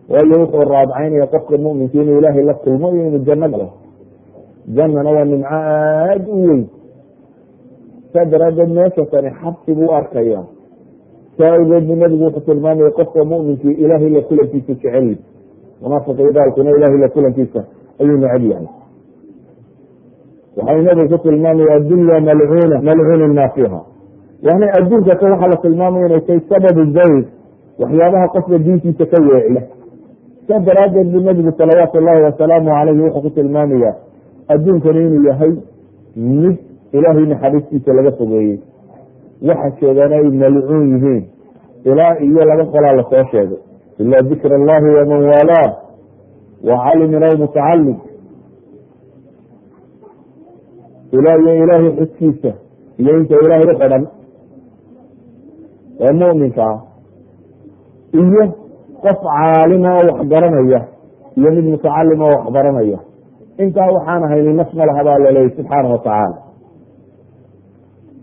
[0.09, 3.67] waayo wuxuu raadcaynaya qofka muminka inuu ilaahay la kulmo iyo inuu janno galo
[4.75, 6.63] jannana waa nimco aada u weyn
[8.13, 10.43] saa daraadeed meesha tani xabsi buu arkaya
[11.37, 15.15] saa awgeed bu nabigu wuxuu tilmaamaya qofka muminkii ilahay la kulankiisa jecel.
[15.81, 17.61] Munaafiqii gaalkuna ilahay la kulankiisa
[17.99, 18.67] ayuu neceb yahay.
[20.57, 23.81] Waxau nabigu ku tilmaamaya addunya malcuuna malcuunu maa fiiha
[24.41, 27.23] yani adduunka ka waxaa la tilmaamaya inay tahay sababu zayr
[27.79, 29.61] waxyaabaha qofka diintiisa ka weeciya
[30.47, 33.95] saa daraadeed buu nabigu salawaatu llahi wasalaamu calayhi wuxuu ku tilmaamaya
[34.47, 35.53] adduunkani inuu yahay
[36.15, 36.57] mid
[36.93, 38.57] ilaahay naxariistiisa laga fogeeyey.
[39.47, 41.23] Waxa joogaan ay malcuun yihiin.
[41.89, 43.59] Ilaa iyo laba qolaa la soo sheegay.
[43.99, 45.67] Ila dikr allahi waman waalaa
[46.67, 47.97] wa calimin mutacalim
[51.11, 52.51] ilaa iyo ilaahay xuskiisa
[52.99, 54.03] iyo inta ilaahay u xidhan.
[55.99, 56.67] Ee muminka
[58.21, 58.43] iyo
[59.03, 60.79] qof caalima oo waxbaranaya
[61.37, 62.99] iyo mid mutacalima oo waxbaranaya
[63.63, 66.37] intaa waxaan ahayni naf ma laha baa laleeyay subxaana watacaala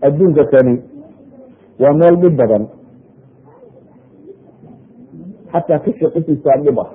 [0.01, 0.81] adduunka kani
[1.79, 2.67] waa meel dhib badan.
[5.51, 6.89] Xataa ka shaqisiisaa dhib ah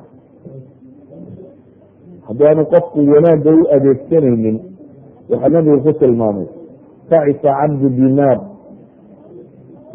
[2.31, 4.57] haddaanu qofku wanaagga u adeegsanaynin
[5.31, 6.47] waxaa nabigu ku tilmaamay
[7.11, 8.39] tacisa cabdu dinaar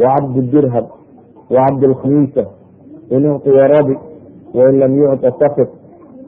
[0.02, 0.88] wa cabdu dirhab
[1.54, 2.44] wa cabdu lkhamiisa
[3.16, 3.96] in ucطiya rabi
[4.58, 5.70] wain lam yucطa sakit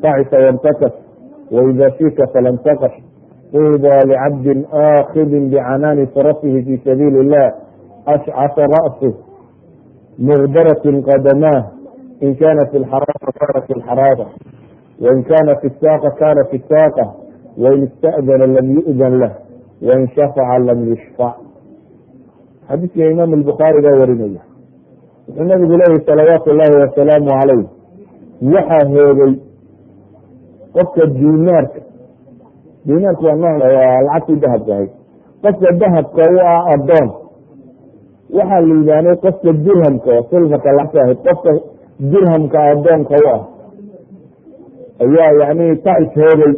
[0.01, 0.97] tacisa wantakash
[1.51, 2.57] waida fika falam
[3.52, 7.46] طuba licabdin aakidin bicanaani farasihi fi sabiili اllah
[8.14, 9.12] ashcasa ra'sه
[10.18, 11.62] mugdaraة qadamaah
[12.20, 14.26] in kana fi اlxaraasa kana fi اlxaraasa
[15.02, 17.04] wain kana fi الsaaqa kana fi الsaaqa
[17.62, 19.32] wain ista'dana lam yu'dan lah
[19.86, 21.36] wain shafaca lam yushfac
[22.68, 24.42] xadiiska imaam الbukhaari baa warinaya
[25.28, 27.64] wuxuu nabigu leeyahy salawaatu اllahi wasalaamu calayh
[28.54, 29.32] waxaa hoogay
[30.76, 31.80] qofka dinaarka
[32.87, 34.91] dinaarku waa lacagtii dahabka ahayd
[35.43, 37.09] qofka dahabka u ah adoon
[38.37, 41.51] waxaa la yihaanay qofka dirhamka oo lacagta ahayd qofka
[42.11, 43.41] dirhamka adoonka u ah.
[45.03, 46.53] Ayaa yani tacis hoogay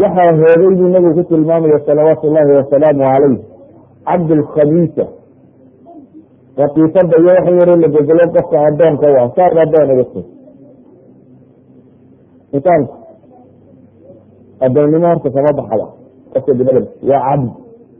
[0.00, 3.38] waxaa hoogay buu nabigu ku tilmaamaya salawaatu llahi wasalaamu calayh
[4.06, 5.04] cabdulkhamiisa
[6.60, 9.26] rakiifada iyo waxa yaro la bedelo qofka adoonka u ah.
[9.36, 10.20] Saad adoon igata
[12.52, 13.01] insaanku
[14.66, 15.86] adoonnimo horta kama baxda
[16.32, 17.48] qofka binaadam waa cabd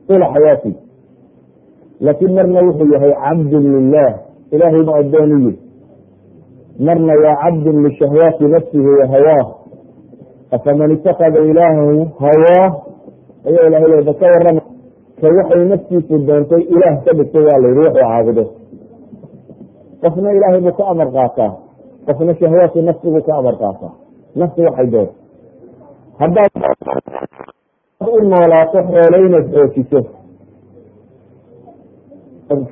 [0.08, 0.72] tula xayaati.
[2.04, 4.12] Laakiin marna wuxuu yahay cabdun lilah
[4.54, 5.52] ilahay ma adooniye
[6.86, 9.46] marna waa cabdun lishahwaati nafsihi wa hawaah
[10.56, 12.70] afaman itakada ilaahahu hawaah
[13.48, 14.62] ayaa ilahay leeda ka warama
[15.20, 18.44] ka waxay naftiisu doontay ilaah ka dhigtay waa layidhi wuxuu caabudo.
[20.02, 21.52] Qofna ilaahay buu ka amar qaataa.
[22.06, 23.92] Qofna shahwaati nafsiguu ka amar qaataa.
[24.40, 25.14] Nafsi waxay doonto
[26.22, 26.52] haddaad
[28.12, 30.00] u noolaato xoole inaad xoojiso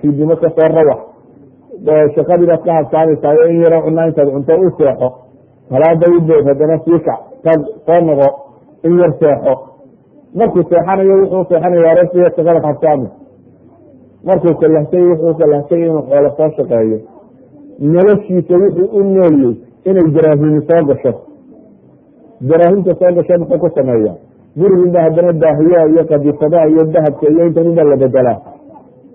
[0.00, 1.00] fiidnimo ka soo rawax
[2.14, 5.08] shaqadiibaad ka habsaamaysaa in yaro cunaa intaad cunto u seexo
[5.70, 8.28] salaada u bood haddana sii kac tag soo noqo
[8.84, 9.54] in yar seexo.
[10.34, 13.08] Markuu seexanayo wuxuu seexanaya arsiya shaqada habsaami
[14.26, 16.98] markuu kalahsay wuxuu kalahsay inuu xoolo soo shaqeeyo.
[17.92, 19.54] Noloshiisa wuxuu u noolyey
[19.88, 21.12] inay jaraahimi soo gasho
[22.48, 24.12] jaraahimta soo muxuu ku sameeya
[24.61, 28.38] guriginba haddana daahiyaha iyo qadifadaha iyo dahabka iyo intanuba la bedelaa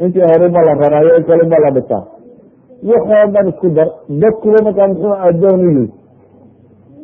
[0.04, 2.04] intii horuba la raraayo in kaluba la dhitaa
[2.90, 3.88] waxoo dhan isku dar
[4.22, 5.92] dadkuba markaa muxuu adoon u yihi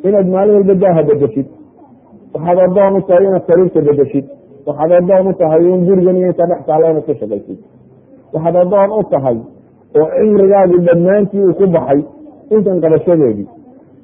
[0.07, 1.47] inaad maalin walba daaha bedeshid
[2.33, 4.25] waxaad adoon u tahay inaad sariirta bedeshid
[4.67, 7.59] waxaad adoon u tahay in gurigan iyo inta dhex taalo inaad ka shaqaysid
[8.33, 9.37] waxaad adoon u tahay
[9.99, 12.01] oo cimrigaagi dhammaantii uu ku baxay
[12.55, 13.47] intan qabashadeedii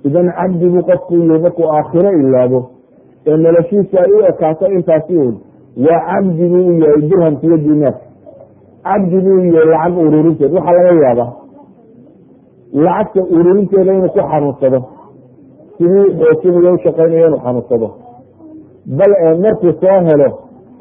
[0.08, 2.60] idan cabdigu qofku yihi markuu aakhiro ilaabo
[3.30, 5.36] ee noloshiisa ay u ekaato intaasi un
[5.86, 8.06] waa cabdi buu u yahay dirhamka iyo dinaarka
[8.88, 10.52] cabdi buu yahay lacag ururinteed.
[10.58, 11.30] Waxaa laga yaabaa
[12.86, 14.80] lacagta ururinteeda inuu ku xanuunsado
[15.78, 17.88] sidii xoojinayo u shaqaynayo inuu xanuunsado.
[18.98, 20.28] Bal ee markuu soo helo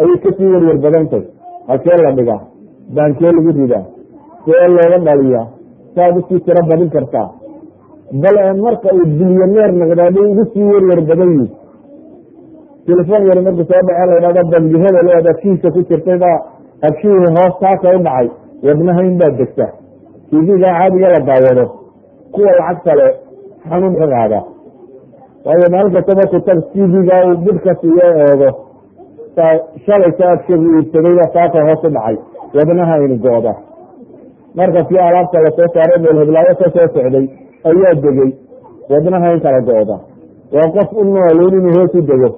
[0.01, 1.23] ayay ka sii waryar badantay
[1.69, 2.41] halkee la dhigaa?
[2.95, 3.85] Baankee lagu ridaa?
[4.45, 5.47] See looga dhaliyaa?
[5.95, 7.29] Saad u sii tiro badin kartaa
[8.13, 11.49] bal ee marka uu bilyaneer noqdaaba ugu sii waryar badan yihi
[12.87, 16.39] telefon yar markuu soo dhace la dhahdo bangi hebel aad abshihiisa ku jirtay baa
[16.89, 18.29] abshihii hoos taasa u dhacay
[18.67, 19.67] wadnahayn baa degta.
[20.31, 21.65] Tiviga caadiga la daawado
[22.35, 23.07] kuwa lacag kale
[23.69, 24.41] xanuun ka qaada.
[25.45, 28.49] Waayo maalin kasta markuu tag tv-ga uu bidhka siiyo eego
[29.87, 32.17] shalaysa abshigu iibsadayba saaka hoos u dhacay
[32.57, 33.53] wadnaha aynu go-da
[35.09, 37.27] alaabta la soo saaray meel heblaayo ka soo socday
[37.71, 38.31] ayaa degay.
[38.91, 39.97] Wadnaha in kala go-da
[40.55, 42.31] waa qof u noolun inuu hoos u dego.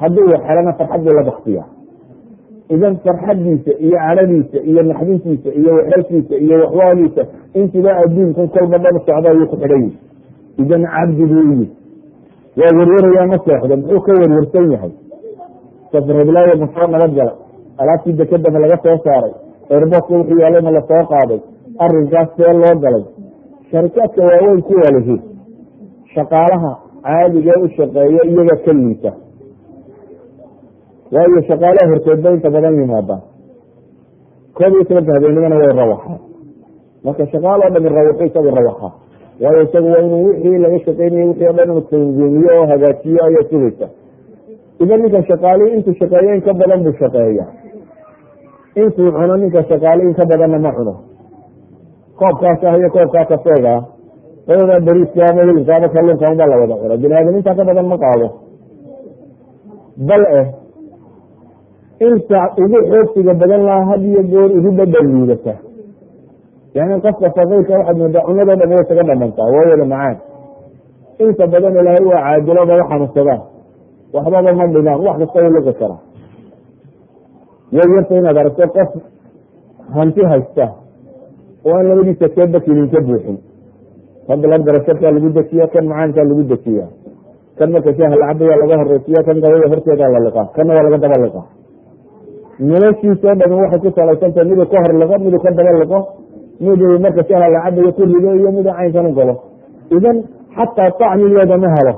[0.00, 1.64] Haddii uu xelana farxad buu la baktiya
[2.74, 7.22] idan farxadiisa iyo cadhadiisa iyo naxdintiisa iyo waxeshiisa iyo waxwaaliisa
[7.60, 9.98] intiba adduunkan kolba dhab socda ayuu ku xidhan yihi
[10.62, 11.66] idan cabdi buu yihi
[12.58, 13.74] waa werwarayaa ma seexdo.
[13.76, 14.92] Muxuu ka werwarsan yahay?
[15.92, 17.32] Safreblaayo masoo nabad gala
[17.80, 19.32] alaabtii dekadama laga soo saaray.
[19.70, 21.40] Eerboodka wuxuu yaalana la soo qaaday
[21.84, 23.04] arrinkaas see loo galay.
[23.70, 25.16] Sharikaadka waaweyn kuwa lihi
[26.14, 26.70] shaqaalaha
[27.06, 29.12] caadigee u shaqeeya iyaga ka liita
[31.14, 33.22] waayo shaqaalaha horteedba inta badan yimaadaan
[34.56, 36.20] koob iyo tobanka habeenimana way rawaxaan.
[37.04, 38.88] Marka shaqaaloo dhami rawaxo isagu rawaxa
[39.42, 43.44] waayo isagu waa inuu wixii laga shaqeynayo wixii o dhan inuu tanziimiyo oo hagaajiyo ayaa
[43.50, 43.86] sugaysa
[44.82, 47.44] idan ninka shaqaalihi intuu shaqeeyo in ka badan buu shaqeeya
[48.82, 50.94] intuu cuno ninka shaqaali in ka badanna ma cuno
[52.20, 53.74] koobkaas ah iyo koobkaa kafeega
[54.48, 57.86] labada beriiska ama hilibka ama kalluunka unbaa la wada cuna bini aadam intaa ka badan
[57.92, 58.28] ma qaado.
[60.08, 60.46] Bal eh
[62.06, 65.54] inta ugu xoogsiga badan laha had iyo goor ugu dhadhan liidata.
[66.76, 70.16] Yani qofka faqiirka waxaad moodaa cunadoo dhan way isaga dhamantaa waa wada macaan.
[71.24, 73.40] Inta badan ilaahay waa caadilooda wa xanuunsadaan
[74.14, 76.00] waxbaba ma dhimaan wax kasta u liqi karaa.
[77.76, 78.90] Way yarta inaad aragto qof
[79.96, 80.66] hanti haysta
[81.66, 83.36] oo aan labadiisa keeba kilin ka buuxin.
[84.26, 86.86] Fadlan darashakaa lagu dejiya kan macaankaa lagu dejiya
[87.58, 91.16] kan marka shaaha lacabaya laga horeysiya kan gabada horteedaa la liqaa kanna waa laga daba
[91.24, 91.44] liqaa
[92.68, 95.98] noloshiisao dhami waxay ku salaysantahay miduu ka hor liqo miduu ka daba liqo
[96.64, 99.34] miduu marka shaaha lacabayo ku rido iyo miduu caynkan u galo.
[99.96, 100.16] Idan
[100.56, 101.94] xataa tacmigeeda ma helo.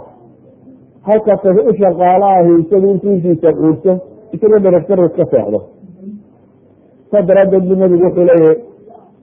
[1.08, 3.92] Halkaas u shaqaalo ahi isagu intuusiisa cuurso
[4.34, 5.58] isagoo dharagtaras ka seexdo.
[7.10, 8.56] Saa daraaddeed bu nabigu wuxuu leeyahay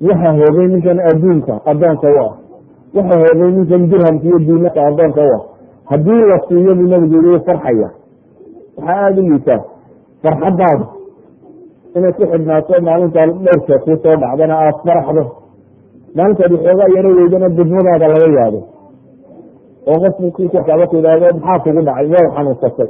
[0.01, 2.33] waxaa hoogay ninkan adduunka addoonka u ah
[2.95, 5.41] waxaa hoogay ninkan dirhamka iyo diinaka addoonka u ah
[5.91, 7.89] haddii la siiyo buu nabigu yii farxaya
[8.77, 9.61] waxaa aada u liitaa
[10.23, 10.85] farxadaada
[11.95, 15.23] inay ku xidhnaato maalintaa dhowrka kuu soo dhacdana aada faraxdo
[16.15, 18.61] maalintaad waxoogaa yaro weydana didmadaada laga yaabo.
[19.87, 19.97] Oo
[20.51, 22.07] qofkaba ku idhaahdo maxaa kugu dhacay?
[22.13, 22.89] Waa xanuunsatay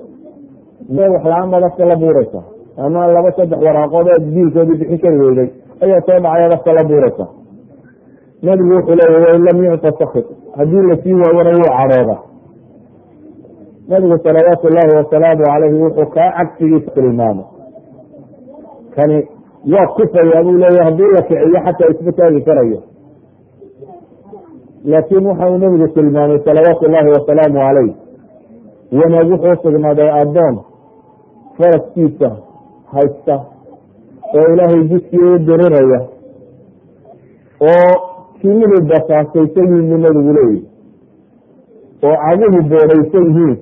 [1.52, 2.42] baad afka la buuraysa.
[2.78, 5.50] Ama laba saddex waraaqood oo diilkoodii bixin kari weyday
[5.84, 7.26] ayaa soo dhacay ad afka la buuraysa
[8.44, 10.26] nabigu wuxuu leeya wain lam yucta sakit
[10.58, 12.18] haddii la sii waayana wuu cadhooda
[13.88, 17.46] nabigu salawaatu llaahi wasalaamu calayhi wuxuu kaa cagsigiisa tilmaamay
[18.96, 19.18] kani
[19.74, 22.80] waa kufaya buu leeya haddii la kiciyo xataa isma taagi karayo.
[24.86, 27.94] Laakiin waxa uu nabigu tilmaamay salawaatu llaahi wasalaamu calayh
[29.00, 30.56] wanaag wuxuu sugnaaday addoon
[31.58, 32.30] faraskiisa
[32.94, 33.36] haysta
[34.38, 36.00] oo ilaahay jidkii u diriraya
[37.72, 37.92] oo
[38.42, 40.64] kimidu basaasaysan yihiin nabigu leeyihi
[42.08, 43.56] oo caguhu boodhaysan yihiin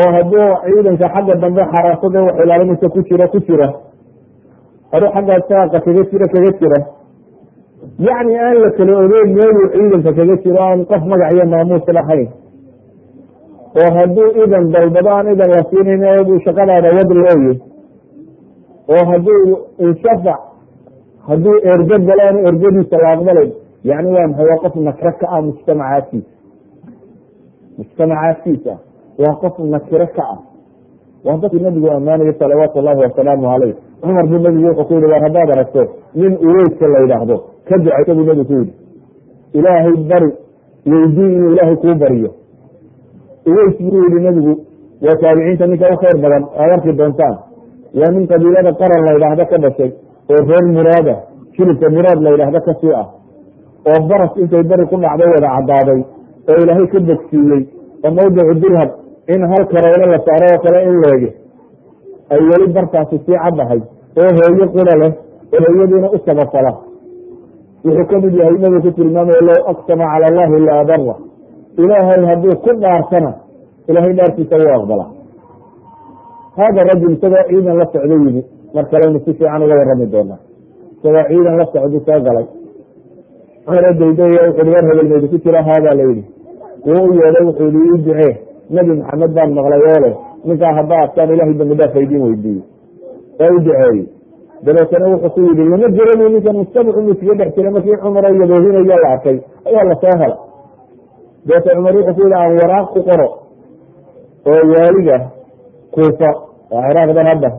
[0.00, 3.68] oo hadduu ciidanka xagga dambe xaraasada wax ilaalinaysa ku jira ku jira
[4.94, 6.78] adu xaggaa saaqa kaga jira kaga jira.
[8.06, 12.28] Yacni aan la kala ogeyn meeluu ciidanka kaga jiro aan qof magac iyo maamuus lahayn
[13.80, 17.54] oo hadduu idan dalbado aan idan la siinayn buu shaqadaada wad looye
[18.94, 19.56] oo hadduu
[19.86, 20.40] inshafac
[21.28, 23.52] hadduu ergo galo aan ergadiisa la aqbalayn
[23.84, 24.46] yani waa maxay?
[24.50, 26.30] Waa qof nakro ka ah mujtamacaadkiisa
[27.78, 28.74] mujtamacaadkiisa
[29.22, 30.38] waa qof nakiro ka ah.
[31.24, 35.22] Waa dadkii nabigu ammaanayo salawaatu llahi wasalaamu caleyh cumar buu nabigu wuxuu ku yihi war
[35.22, 35.82] haddaad aragto
[36.14, 37.36] nin uweyska la yidhaahdo
[37.68, 38.72] ka ducaysa buu nabigu ku yihi
[39.58, 40.30] ilaahay bari
[40.90, 42.30] weydii inuu ilaahay kuu bariyo.
[43.46, 44.52] Uweys buu yihi nabigu
[45.06, 47.36] waa taabiciinta ninka u khayr badan aad arki doontaan
[48.00, 49.90] waa nin qabiilada qaran la yidhaahdo ka dhashay
[50.32, 51.14] oo reer muraada
[51.56, 53.06] shilibka muraad la yidhaahdo ka sii ah
[53.90, 56.00] oo baras intay beri ku dhacday wada caddaaday
[56.50, 57.62] oo ilaahay ka bogsiiyey
[58.04, 58.90] oo mawdicu dirham
[59.34, 61.30] in hal kareylo la saaro oo kale in leege.
[62.32, 63.80] Ay weli bartaasi sii caddahay
[64.20, 65.12] oo hooyo qura leh
[65.54, 66.72] oo hooyadiina u sabafala
[67.84, 71.14] wuxuu ka mid yahay nabigu ku tilmaamaya low aqsama cala allahi la abara
[71.82, 73.30] ilaahay hadduu ku dhaarsana
[73.90, 75.04] ilaahay dhaarkiisa wuu aqbala
[76.56, 78.42] hada rajul isagoo ciidan la socdo yimi
[78.74, 80.38] mar kaleynu si fiican uga warami doonaa
[80.98, 82.46] isagoo ciidan la socdu soo galay
[83.66, 86.24] cumar dayday wuxuui hebel maydu ku jira haadaa la yidhi
[86.86, 88.32] wuu u yeedhay wuxuu yihi ii ducee
[88.74, 90.10] maxamed baan maqlay oole
[90.44, 92.62] ninkaa hadda adkaan ilahay dambi dhaaf aydiin weydiiyey
[93.40, 94.04] waa u duceeyey
[94.64, 99.08] dabeetana wuxuu ku yidhi lama garani ninkan mujtamacu miskiga dhex jira markii cumaro yadoohinayo la
[99.14, 99.38] arkay
[99.68, 100.36] ayaa la soo hela
[101.46, 103.28] dabeeta cumar wuxuu ku yihi aan waraaq ku qoro
[104.50, 105.16] oo waaliga
[105.94, 106.30] kuufa
[106.72, 107.50] waa ciraaqdan hadda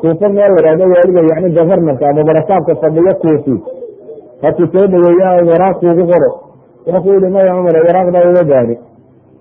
[0.00, 3.54] kuufa meel la yhahdo waaliga yani governorka ama barasaabka fadhiyo kuufi.
[4.42, 6.30] Haku soo dhaweeya aan waraaq kuugu qoro.
[6.86, 8.74] Wuxuu ku yihi maya cumar waraaqdaa uga gaani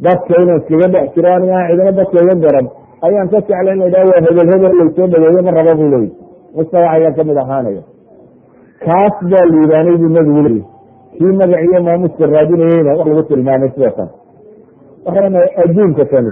[0.05, 2.67] dadka inaan iskaga dhex jiro aniga aan cidina dadka iga garan.
[3.05, 6.09] Ayaan ka jecla in la idhaha waa hebel hebel laysoo dhaweeye ma raba buu leeyi
[6.55, 7.82] mustawac ayaan ka mid ahaanaya.
[8.86, 10.63] Kaas baa liibaanay buu nabigu leeyi
[11.17, 14.11] kii magaciyo maamuska raadinayeyna wax lagu tilmaamay sidoo kale
[15.05, 16.32] waxaana adduunka kani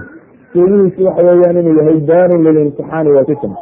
[0.52, 3.56] qiimihiisu waxa weeyaan inuu yahay daarun lilimtixaani walfitna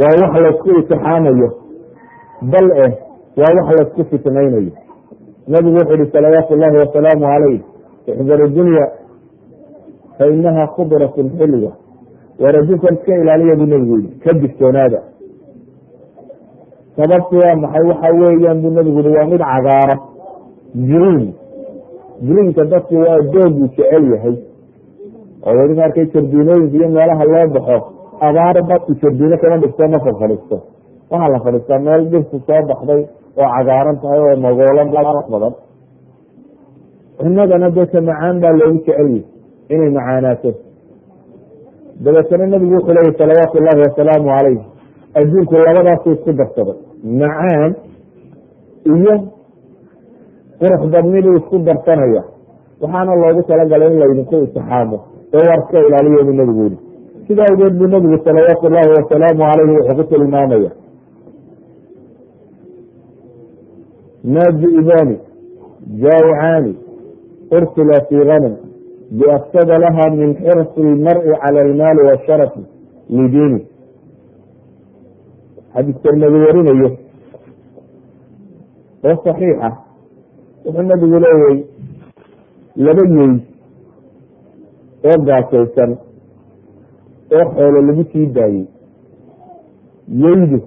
[0.00, 1.48] waa wax laysku itixaamayo
[2.52, 2.92] bal eh
[3.36, 4.72] waa wax laysku fitnaynayo.
[5.48, 7.60] Nabigu wuxu uhi salawaatu llahi wasalaamu calayh
[8.06, 8.84] ixdaru dunya
[10.18, 11.72] fa inaha khudratun xilwa.
[12.40, 15.00] Waar adduunkan iska ilaaliya buu nabigu yihi ka digtoonaada.
[16.96, 17.84] Sababtu waa maxay?
[17.88, 19.96] Waxa weeyaan buu nabigu yihi waa mid cagaara
[20.74, 21.32] green
[22.22, 24.36] greenka dadku waa dooguu jecel yahay
[25.46, 27.76] oo wadinka arkay jardiinooyinka iyo meelaha loo baxo
[28.26, 28.56] abaar
[29.02, 30.56] jardiino kama dhigto ma fa fadhiisto
[31.10, 33.02] waxaa la fadhiistaa meel dhirtu soo baxday
[33.40, 34.88] oo cagaaran tahay oo magoolan
[35.32, 35.54] badan.
[37.18, 39.20] Cunadana dadka macaan baa loogu jecelyahy
[39.72, 40.50] inay macaanaato.
[42.04, 44.60] Dabeetana nabigu wuxuu leeyay salawaatu llahi wasalaamu calayh
[45.18, 46.76] adduunku labadaasu isku darsaday.
[47.20, 47.70] Macaan
[48.94, 49.14] iyo
[50.60, 52.22] qurux badnibuu isku darsanaya.
[52.80, 54.98] Waxaana loogu talagalay in laydinku itixaamo
[55.34, 56.78] ee waar iska ilaaliya buu nabigu yihi
[57.26, 60.70] sidaa awgeed buu nabigu salawaatu llahi wasalaamu calayhi wuxuu ku tilmaamaya.
[64.24, 65.16] Naadi'ibani
[66.02, 66.72] jaa'icaani
[67.56, 68.54] ursila fii ganim
[69.10, 72.60] biafsada laha min xirsi ilmari cala almaali washarafi
[73.10, 73.60] lidiini.
[75.74, 76.90] Xadiiska nabi warinayo
[79.04, 79.70] oo saxiixa
[80.64, 81.58] wuxuu nabigu leeyay
[82.76, 83.32] laba yey
[85.08, 85.90] oo gaasaysan
[87.36, 88.66] oo xoolo lagu sii daayey.
[90.22, 90.58] Yeydu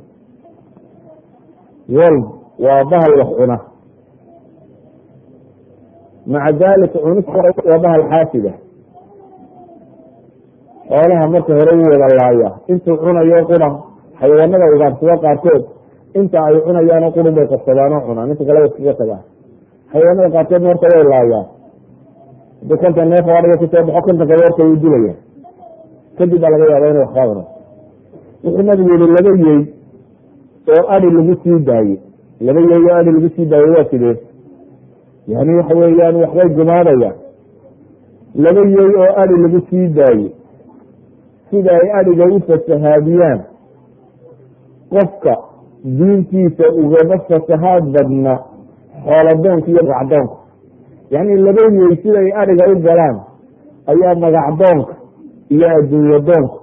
[1.96, 2.26] wolb
[2.66, 3.58] waa bahal wax cuna.
[6.32, 7.26] Maca dalika cunis
[7.70, 8.54] waa bahal xaasida.
[10.90, 12.50] Xoolaha marka hore u wada laaya.
[12.72, 13.68] Intuu cunayo qura
[14.20, 15.64] xayawaanada ugaarsado qaarkood.
[16.20, 19.24] Inta ay cunayaano qurun bay qabsadaan oo cunaan inta kale way iskaga tagaan
[19.92, 21.46] xayawaanada qaarkood horta way laayaan
[22.66, 25.14] haddii kontan neef adhiga ku soo baxo kontanka warka wuu dilaya
[26.18, 27.44] kadib baa laga yaaba inu wax qaadano
[28.44, 29.62] wuxuu nabigu yihi laba yey
[30.74, 31.98] oo adi lagu sii daaye.
[32.42, 34.16] Laba yey oo adi lagu sii daaye waa sidee?
[35.28, 37.16] Yani waxa weeyaan waxbay gumaadayaan
[38.36, 40.30] laba yey oo adi lagu sii daaye.
[41.50, 43.40] Sida ay adiga u fasahaadiyaan.
[44.90, 45.34] Qofka
[45.84, 48.34] diintiisa ugama fasahaad badna
[49.06, 50.36] xooladoonka iyo magacdoonka
[51.12, 53.18] yani laba yey siday adiga u galaan
[53.92, 54.94] ayaa magacdoonka
[55.50, 56.58] iyo adduunye doonka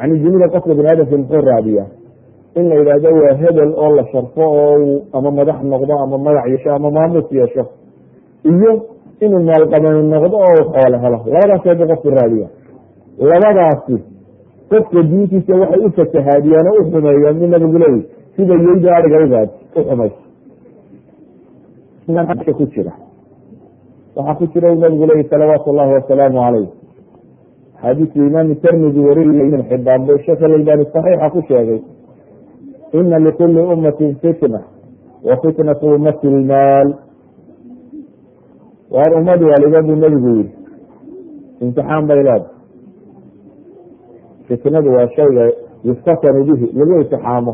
[0.00, 1.88] yani dunida qofka bani aadamka muxuu raadiyaa?
[2.58, 6.70] In la yidhaahdo waa hebel oo la sharfo oo ama madax noqdo ama magac yeesho
[6.74, 7.64] ama maamus yeesho.
[8.44, 8.72] Iyo
[9.20, 11.18] inuu maalqabani noqdo oo xoolo helo.
[11.32, 12.48] Labadaas ba qofku raadiya
[13.20, 13.96] labadaasi
[14.70, 18.02] qofka diintiisa waxay u fasahaadiyaan oo u xumeeyaan mi nabigu leeyi
[18.36, 20.20] sida yeyda ariga ugaad u xumayso
[22.58, 22.92] ku jira
[24.16, 26.68] waxaa ku jira nabigu leeyi salawaatu llahi wasalaamu calayh.
[27.82, 31.80] Xadiisu imaam termidi wariy ibn xibaan bu sheekh albani saxiixa ku sheegay.
[32.92, 34.60] Ina likuli ummatin fitna
[35.24, 36.88] wa fitnatu ummati lmaal
[38.90, 40.50] waar ummad waliba buu nabigu yihi
[41.62, 42.42] imtixaan bay leedahay.
[44.48, 45.44] Fitnadu waa shayga
[45.84, 47.52] yuftakanu bihi lagu itixaamo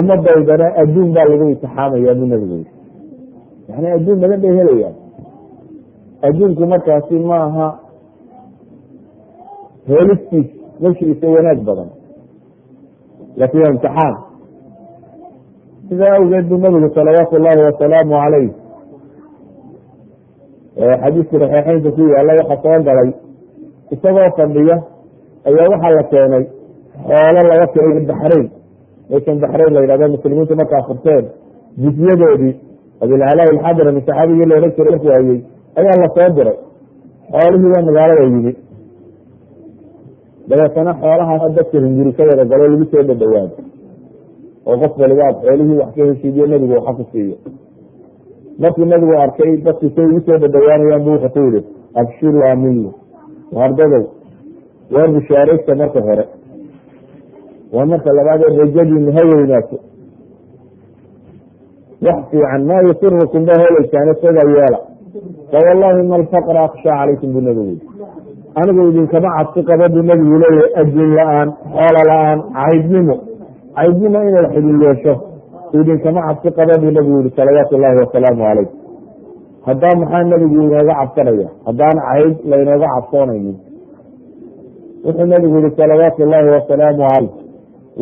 [0.00, 2.70] ummadaydana adduun baa lagu itixaamaya buu nabigu yihi
[3.70, 4.94] yani adduun badan bay helayaan.
[6.26, 7.68] Adduunku markaasi ma aha
[9.88, 10.48] heelistiis
[10.82, 11.88] meshiisa wanaag badan.
[13.38, 14.14] Laakin waa imtixaan.
[15.88, 18.50] Sidaa awgeed buu nabigu salawaatu llahi wasalaamu calayh
[21.02, 23.10] xadiiskii saxiixeynka ku yaalla waxaa soo galay
[23.94, 24.76] isagoo fadhiya
[25.48, 26.44] ayaa waxaa la keenay
[27.06, 28.46] xoolo laga keenay baxrayn
[29.10, 31.24] meeshan baxrayn la yidhahdo muslimiintu markaa furteen
[31.82, 32.54] jisyadoodii
[33.02, 35.38] abilcalaa ilxadrami saxaabigii la ohan jiray waayey
[35.80, 36.56] ayaa la soo diray
[37.32, 38.52] xoolihii baa magaalada yimi
[40.48, 43.54] dabeetana xoolahaas dadka hingiri ka wada galo lagu soo dhadhawaado
[44.68, 47.36] oo qof waliba ad xoolihii wax ka heshiidiyo nebigu waxa ku siiyo
[48.62, 51.60] markii nabigu arkay dadku say ugu soo dhadhawaanayaan bu wuxuu ku yihi
[52.00, 52.90] abshiru aminu
[53.58, 54.04] waardadow
[54.94, 56.24] waa bishaaraysta marka hore
[57.74, 59.76] waa marka labaad ee rajadiinu ha weynaato
[62.06, 64.78] wax fiican maa yusirukum ba helaysaane sidaa yeela.
[65.52, 67.80] Fawallahi ma alfaqra akshaa calaykum buu nabigu yii
[68.60, 73.16] anigu idinkama cabsi qaba buu nabigu leeyahay adduun la'aan xoolo la'aan caydnimo.
[73.76, 75.14] Caydnimo inay xidin yeesho
[75.80, 78.68] idinkama cabsi qaba buu nabigu yihi salawaatu llahi wasalaamu calayh.
[79.66, 81.48] Haddaa maxaa nebigu inooga cabsanaya?
[81.66, 83.56] Haddaan cayd laynooga cabsoonaynin?
[85.04, 87.30] Wuxuu nebigu yihi salawaatu llahi wasalaamu calayh.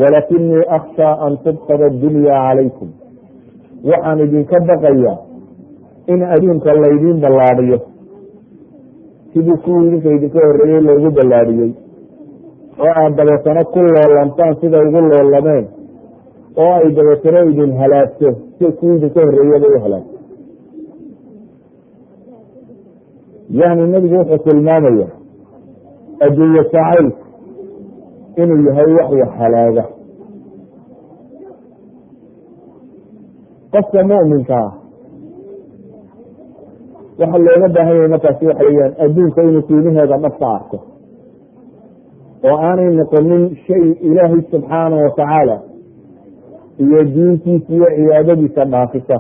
[0.00, 2.88] Walakinii akshaa an tubqada adunya calaykum
[3.84, 5.14] waxaan idinka baqaya
[6.12, 7.78] in adduunka laydiin ballaadhiyo.
[9.32, 11.72] Sidii kuwii idinka idinka horreeyey loogu ballaadhiyey
[12.80, 15.66] oo aad dabeetano ku loolantaan siday ugu loolameen.
[16.56, 20.16] Oo ay dabeetano idin halaagto si kuwii idinka horreeyaba u halaagto
[23.50, 25.06] yani nebigu wuxuu tilmaamaya
[26.20, 27.22] adduunye jacaylku
[28.36, 29.84] inuu yahay wax wax halaaga
[33.72, 34.72] qofka mu'minka ah.
[37.18, 40.78] Waxa looga baahan yahay markaasi waxa weyaan adduunka inuu qiimaheeda dhabka arko.
[42.46, 45.56] Oo aanay noqonin shay ilaahay subxaanahu watacaala
[46.82, 49.16] iyo diintiisa iyo cibaadadiisa dhaafisa.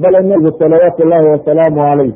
[0.00, 2.14] Bale nebigu salawaatu llaahi wasalaamu calayh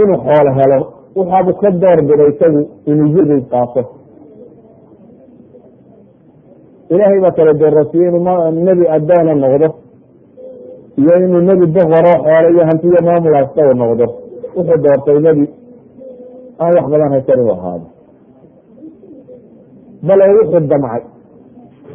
[0.00, 0.78] inuu xoolo helo
[1.16, 2.60] waxaabu ka door biday isagu
[2.90, 3.82] inuu yurgay qaato
[6.92, 9.68] ilaahay baa kala doorasiye inuu nebi addoona noqdo.
[11.00, 14.06] Iyo inuu nebi boqoroo xoolo iyo hantiyo maamul haysta u noqdo.
[14.56, 15.44] Wuxuu doortay nebi.
[16.60, 17.86] Aan wax badan haysan u ahaado
[20.06, 21.02] bale wuxuu damcay.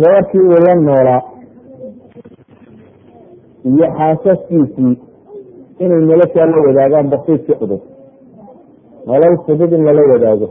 [0.02, 1.22] Reerkii uu la noolaa.
[3.70, 4.96] Iyo xaasaskiisii
[5.84, 7.82] inay noloshaa la wadaagaan basiidki cudub.
[9.08, 10.48] Nolol fudud in lala wadaago.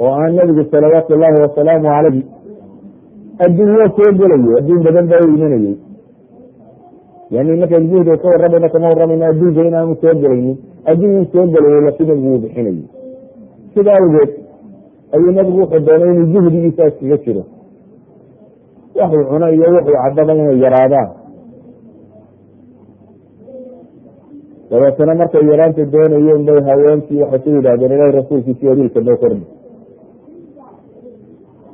[0.00, 2.22] Oo aan nebigu salawaatu llaahi wasalaamu calayh
[3.44, 5.76] adduunyo soo gelayo adduun badan baa u imanayey
[7.34, 10.56] yani markaan juhdiga ka warramayna kama warramayna adduunka inaanu soo gelaynin
[10.90, 12.84] adduun soo gelayay laakiin nebigu uu bixinayay.
[13.74, 14.30] Sida awgeed
[15.14, 17.42] ayuu nebigu wuxuu doonay inuu juhdigiisa iskaga jiro.
[18.98, 21.08] Waxuu cuno iyo wuxuu cababa inay yaraadaan.
[24.70, 29.44] Dabeetana markay yaraanta doonayeen bay haweenkii waxay ku yidhahdeen ilahi rasuulkiisiyo wiilka noo korni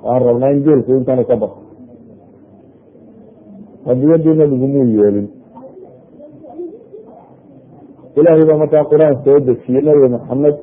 [0.05, 1.61] waan rabnaa in geelku intanu ka baxo.
[3.87, 5.29] Hadiyadii nabigu muu yeelin.
[8.17, 10.57] Ilaahay baa markaa qur'aan soo dejiyey nabi maxamed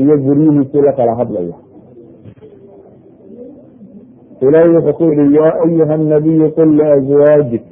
[0.00, 1.56] iyo guryihiisuu la kala hadlaya.
[4.44, 7.64] Ilaahay wuxuu ku yihi yaa ayuha nabiyu qul liazwaajik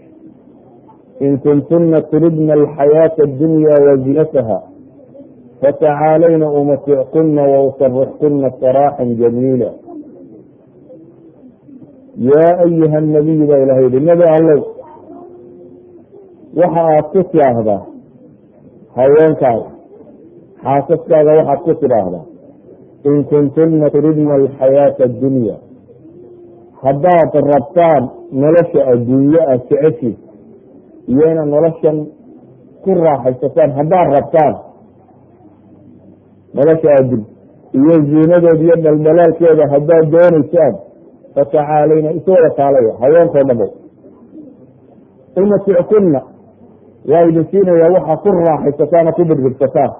[1.21, 4.59] in kuntuna turidna alxayaata addunya wazinataha
[5.61, 9.71] fatacaalayna umatickunna wausarixkunna saraaxan jamiila
[12.17, 14.61] yaa ayuha nabiyu baa ilahay yihi nebi allow.
[16.61, 17.83] Waxa aad ku tidhaahdaa
[18.97, 19.71] haweenkaaga
[20.63, 22.25] xaasaskaaga waxaad ku tidhaahdaa
[23.09, 25.57] in kuntuna turidna alxayaaةa addunya.
[26.83, 28.03] Haddaad rabtaan
[28.33, 30.17] nolosha adduunye aad jeceshiin
[31.13, 31.97] iyo inaad noloshan
[32.85, 34.55] ku raaxaysataan haddaad rabtaan
[36.55, 37.23] nolosha adun
[37.79, 40.75] iyo ziinadeeda iyo dhaldhalaalkeeda haddaad doonaysaan
[41.35, 43.67] fatacaalayna iswada taalaya haweenkoo dhamo
[45.37, 46.21] umatickunna
[47.13, 49.91] waa idin siinayaa waxaa ku raaxaysataan oo ku birbirsataan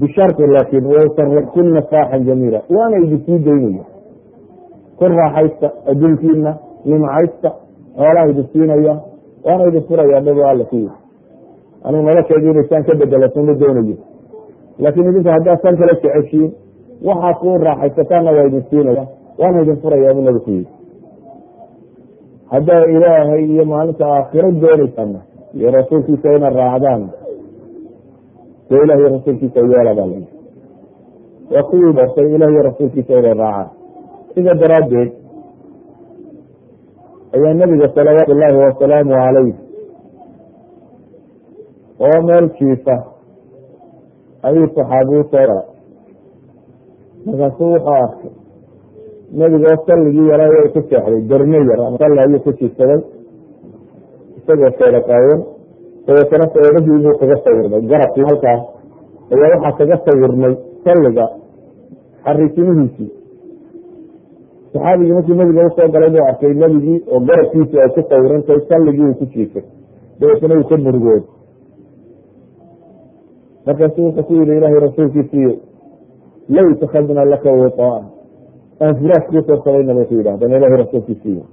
[0.00, 3.84] bisharti laakiin wausarixkunna saaxan jamiila waana idin sii daynaya
[4.98, 6.52] ku raaxaysta adduunkiina
[6.84, 7.50] nimcaysta
[7.96, 8.94] xoolaha idin siinaya
[9.46, 10.96] waana idin furayaa dhabo alla ku yiri
[11.84, 13.96] anuu nolosheedu inaysaan ka bedelasan ma doonayo
[14.82, 16.50] laakiin idinku haddaad san kala jeceshiin
[17.08, 19.04] waxaa ku raaxaysataanna waa idin siinaya
[19.38, 20.68] waana idin furayaa bu nabi ku yiri
[22.52, 25.20] haddaa ilaahay iyo maalinta aakhiro doonaysaana
[25.56, 27.02] iyo rasuulkiisa ina raacdaan
[28.68, 30.18] dee ilah iyo rasuulkiisa yeela baa la
[31.52, 33.68] waa kuwii doortay ilah iyo rasuulkiisa inay raacaan.
[34.34, 35.10] Sida daraaddeed
[37.34, 39.54] ayaa nabiga salawaatu llaahi wasalaamu calayh
[42.06, 42.96] oo meel jiifa
[44.42, 45.64] ayuu saxaabiyu soo galay
[47.26, 48.30] markaasuu wuxuu arkay
[49.32, 53.00] nebigoo salligii yaraa way ku seexday darme yar ama salli ayuu ku jiifsaday
[54.38, 55.40] isagoo seeda qaawan
[56.06, 58.62] dabeetana seedahii buu kaga sawirmay garabkii halkaas
[59.32, 60.54] ayaa waxaa kaga sawirmay
[60.84, 61.26] salliga
[62.24, 63.10] xariisimihiisii
[64.72, 69.08] saxaabigii markii nabiga u soo galay buu arkay nebigii oo garabkiisi ay ku sawirantay salligii
[69.10, 69.64] uu ku jiifay
[70.20, 71.22] dabeetana uu ka murugooday
[73.66, 75.52] markaasu wuxuu ku yihi ilaahay rasuulkiisiiyo
[76.54, 78.00] low itakadna laka witaa
[78.80, 81.44] aan firaash kuu soo sabayna bay ku yidhahdeen ilahay rasuulkiisiiyo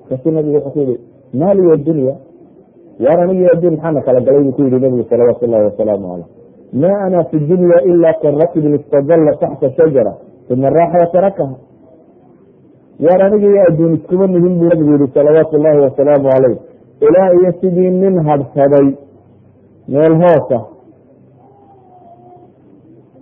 [0.00, 0.96] markaasuu nabigu wuxuu ku yihi
[1.40, 2.14] maaliyo dunya
[3.04, 4.42] waar anigi adduun maxaana kala galay?
[4.44, 6.28] Buu ku yihi nabigu salawaatu llahi wasalaamu caleyh.
[6.82, 10.12] Ma ana fi dunya ila karakibin istadalla taxta shajara
[10.50, 11.54] uma raaxa watarakaha
[13.04, 16.58] waar aniga iyo adduun iskuma nihin buu nabigu yihi salawaatu llahi wasalaamu caleyh.
[17.06, 18.88] Ilaa iyo sidii nin habsaday
[19.88, 20.58] meel hoosa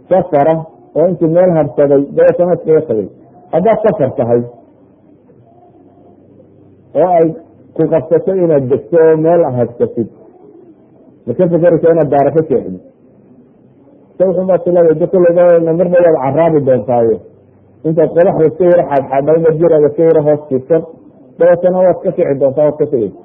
[0.09, 0.55] safara
[0.99, 3.09] oo intuu meel habsaday dabeetana iskaga tagay.
[3.53, 4.41] Haddaad safar tahay
[7.01, 7.27] oo ay
[7.77, 10.09] ku qabsato inaad degto oo meel habsatid
[11.27, 12.79] ma ka fekeraysa inaad daara ka jeexdi
[14.19, 15.45] sawxunbaa tilada dakulada
[15.79, 17.17] mar dhawaad caraabi doontaayo.
[17.89, 20.83] Intaad qodaxda iska yaro xaadxaadha jiraada iska yaro hoos jirsan
[21.39, 23.21] dabeetana waad ka kici doontaa waad ka tegeysa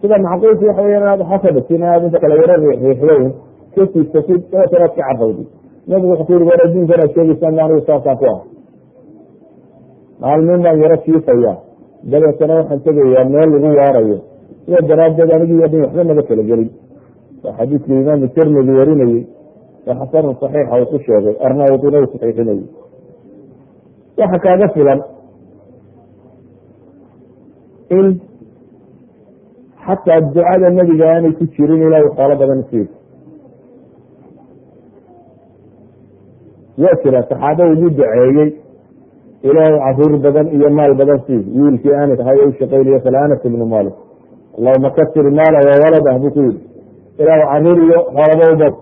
[0.00, 3.26] sida macquulki waxa weya inaad xafadhatin aad inta kale yaro riixriixdayn
[3.74, 5.44] ka siibsatid dabeetana ad ka carrawdi
[5.88, 8.40] nabigu wuxuu ku yiri war adduunkan aad sheegeysaan anigu saasaa ku ah
[10.20, 11.54] maalmin baan yaro kiifaya.
[12.10, 14.18] Dabeetana waxaan tegayaa meel lagu waarayo.
[14.64, 16.42] Sidaa daraaddeed anigii adin waxba naga kala
[17.46, 19.22] waa xadiidkii imaamu tirmidi warinayey
[19.86, 22.64] ee xasanun saxiixa uu ku sheegay arnaudina uu saxiixinayey
[24.18, 25.00] waxa kaaga filan
[27.98, 28.06] in
[29.86, 32.90] xataa ducada nebiga aanay ku jirin ilaahay xoolo badan isiis
[36.82, 38.50] waa jira saxaaba ugu duceeyey.
[39.48, 43.64] Ilaahay carruur badan iyo maal badan sii wiilkii anas ahay u shaqaynayo kale anas ibnu
[43.74, 43.94] malik
[44.58, 46.60] allahuma kasir maala wawaladah buu ku yidhi.
[47.20, 48.74] Ilaahu carruur iyo xoolaba ubad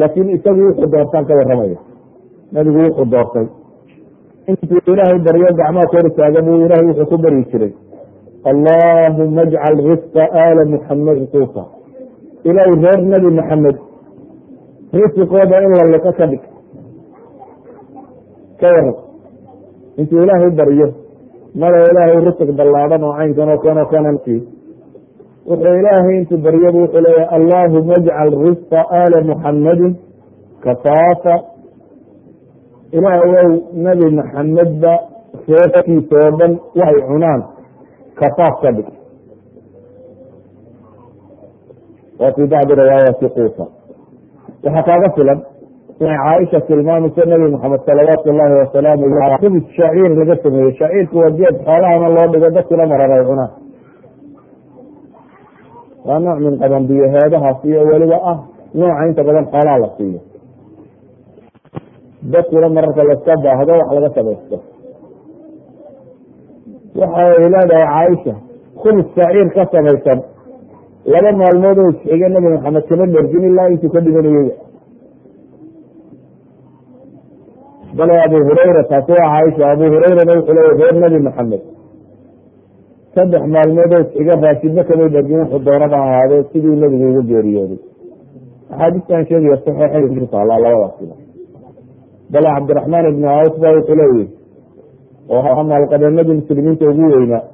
[0.00, 1.78] laakiin isagu wuxuu doortaan ka waramaya
[2.52, 3.46] nabigu wuxuu doortay
[4.50, 7.72] intuu ilaahay baryo gacmaha kor taaga buu ilahay wuxuu ku baryi jiray.
[8.50, 11.64] Allahuma ajcal risqa aala muxamed quuta
[12.48, 13.76] ilaahay reer nabi maxamed
[14.98, 16.42] risiqooda in la liqo ka dhig
[18.64, 18.90] ka waran
[20.00, 20.88] intuu ilaahay baryo
[21.62, 24.36] mala ilaahay risiq ballaadan oo caynkan oo kan oo kananki
[25.48, 29.92] wuxuu ilaahay intuu baryaba wuxuu leeyahay allahuma ajcal risqa aala muxamadin
[30.64, 31.34] kafaafa
[32.96, 33.50] ilaah wow
[33.86, 34.92] nabi maxamedba
[35.48, 37.40] reerkiisa oo dhan waxay cunaan
[38.20, 38.88] kafaaf ka dhig.
[42.20, 43.64] Wa fii bacdi riwaayati quusa
[44.64, 45.38] waxaa kaaga filan
[46.04, 49.04] inay caaisha tilmaamayso nabi maxamed salawaatu llahi wasalaamu
[49.42, 50.72] khubis shaciir laga sameeyey.
[50.80, 53.52] Shaciirku waa geed xoolahana loo dhigo dadkuna marar ay cunaan
[56.08, 58.38] waa nooc min qabanbiyo heedahaas iyo weliba ah
[58.78, 60.20] nooca inta badan xoolaha la siiyo.
[62.32, 64.56] Dadkuna mararka laska baahdo wax laga samaysto.
[67.00, 68.34] Waxay leedahay caaisha
[68.82, 70.18] khubis shaciir ka samaysan.
[71.12, 74.50] Laba maalmood oo isxiga nabi maxamed kama dhergin ilaa intuu ka dhimanayey
[77.96, 81.62] bale abu hurayra taasi caaisha abu hurayrana wuxuu leeya reer nabi maxamed.
[83.14, 87.80] Saddex maalmood oo isxiga raashidna kamay dhergin wuxuu doonaba ahaadee sidii nebigu uga geeriyooday.
[88.72, 91.14] Axaadiistan sheegaya saxiixay ku taallaa labadaasina
[92.32, 94.26] bale cabdiraxmaan ibnu awf ba wuxuu leeyihi
[95.34, 97.44] oo maalqabeennadii muslimiinta ugu weynaa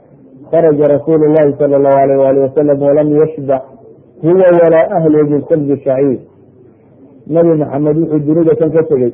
[0.50, 3.62] kharaja rasuulu llahi sala allahu alayh waali wasalam walam yashbac
[4.22, 6.20] huwa walaa ahlu min khubzi shaciir
[7.36, 9.12] nabi maxamed wuxuu dunida kan ka tegey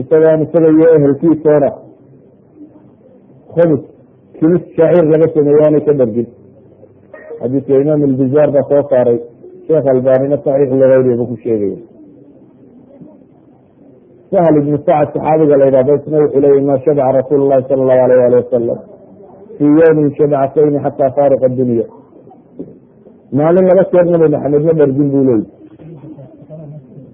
[0.00, 1.70] isagaan isaga iyo ehelkiisoona
[3.54, 3.82] khubs
[4.38, 6.28] kimis shaciir laga sameeye aanay ka dhargin
[7.40, 9.18] xadiidka imaam albizaar baa soo saaray.
[9.66, 11.78] Sheekh albanina saxiix ligayri buu ku sheegaya
[14.30, 18.02] sahl ibnu sacad saxaabiga la yidhahdo isna wuxuu leeyay ma shabaca rasuulu llahi sala allahu
[18.06, 18.78] alayh ali wasalam
[19.56, 21.86] fii yowmin shabacatayni xataa faariqa dunya
[23.38, 25.46] maalin laba jeer nabi maxamed ma dhargin buu leeyi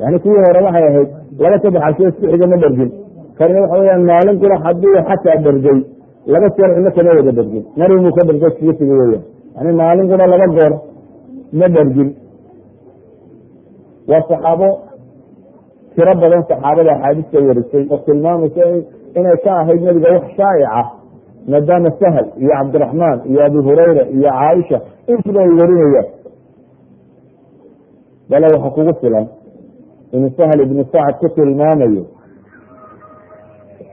[0.00, 2.90] yani kuwii hore waxay ahayd laba saddex asho isku xiga ma dhargin.
[3.38, 5.78] Kanina waxa weyaan maalin kuna haddii xataa dhargay
[6.32, 7.64] laba cilo kama wada dhargin.
[7.76, 9.22] Maribuu ka iskaga tigi weyan
[9.56, 10.72] yani maalin kuna laba goor
[11.58, 12.08] ma dhargin.
[14.08, 14.68] Waa saxaabo
[15.94, 18.62] tiro badan saxaabada axaadiista warisay oo tilmaamaysa
[19.18, 20.82] inay ka ahayd nabiga wax shaa'ica
[21.50, 24.78] maadaama sahal iyo cabdiraxmaan iyo abu hurayra iyo caaisha
[25.12, 26.08] intuba ay warinayaan.
[28.30, 29.26] Bale waxa kugu filan
[30.12, 32.04] inuu sahl ibnu sacad ku tilmaamayo.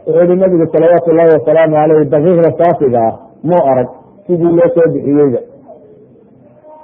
[0.07, 3.13] Wuxuu yihi nabigu salawaatu llahi wasalaamu aleyh daqiiqda saafiga ah
[3.43, 3.89] muu arag
[4.27, 5.39] sidii loo soo bixiyeyba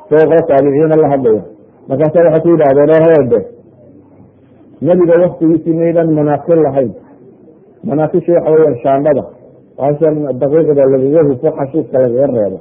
[0.10, 1.42] sooqo taabiciina la hadlaya
[1.90, 3.40] markaasa waxay ku yidhahdeen orhede
[4.88, 6.92] nebiga waktigiisii maydan manaakil lahayn.
[7.90, 9.24] Manaakisha waxa weeyaan shaandhada
[9.80, 12.60] waashan daqiiqda lagaga hufo xashiiska lagaga reebo.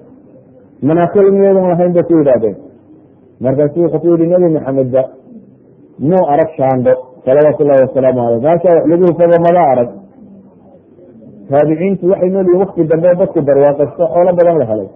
[0.88, 2.56] Manaakil miyaydan lahayn bay ku yidhahdeen
[3.44, 5.02] markaasu wuxuu ku yihi nebi maxamedba
[5.98, 6.92] muu arag shaandho
[7.24, 9.88] salawaatu llahi wasalaamu aleyh maasha wax lagu arag.
[11.48, 14.88] Taabiciintu waxay noolyihin wakti dambe dadku barwaaqaysto xoolo badan la helay.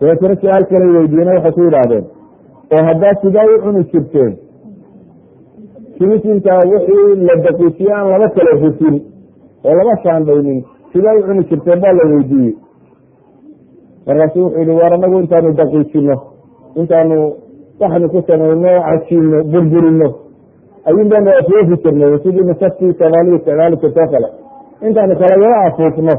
[0.00, 2.04] Dabeetana su'aal kale weydiiyena waxay ku yidhaahdeen
[2.74, 4.32] oo haddaa sidaa u cuni jirteen
[5.98, 8.96] kimisinta wixii la daqiijiye aan laba kala hufin
[9.64, 10.60] oo laba shaandhaynin
[10.92, 12.54] sidaa u cuni jirteen baa la weydiiyey.
[14.06, 16.16] Markaasu wuxuu yihi war anagu intaanu daqiijino
[16.80, 17.16] intaanu
[17.80, 20.08] waxnu ku samayno cajiino burburino
[20.88, 24.28] ayun baanu afoofi jirnay sidii masaftii soomaalidu isticmaali jirtoo kale
[24.86, 26.14] intaanu kalagala afuufno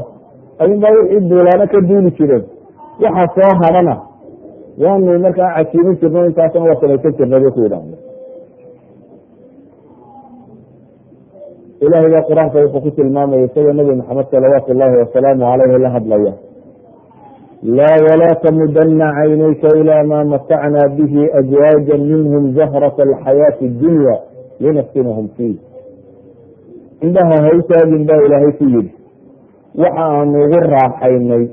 [0.62, 2.44] ayun baa wixii duulaano ka duuli jireen
[3.02, 3.94] waxa soo hadhana
[4.84, 7.96] waanu markaa cajiimin jirno intaasna waa samaysan jirnay bay ku yidhaahda
[11.84, 16.32] ilahay baa qur'aanka wuxuu ku tilmaamaya isagoo nabi maxamed salawaatu llahi wasalaamu aleyhi la hadlaya
[17.78, 24.16] laa walaa tamudana caynayka ilaa maa matacnaa bihi azwaaja minhum zahrata alxayaati dunya
[24.60, 25.56] linaftinahum fiih
[27.06, 28.92] indhaha hawtaagin baa ilaahay ku yidhi
[29.82, 31.44] waxa aanu ugu raaxaynay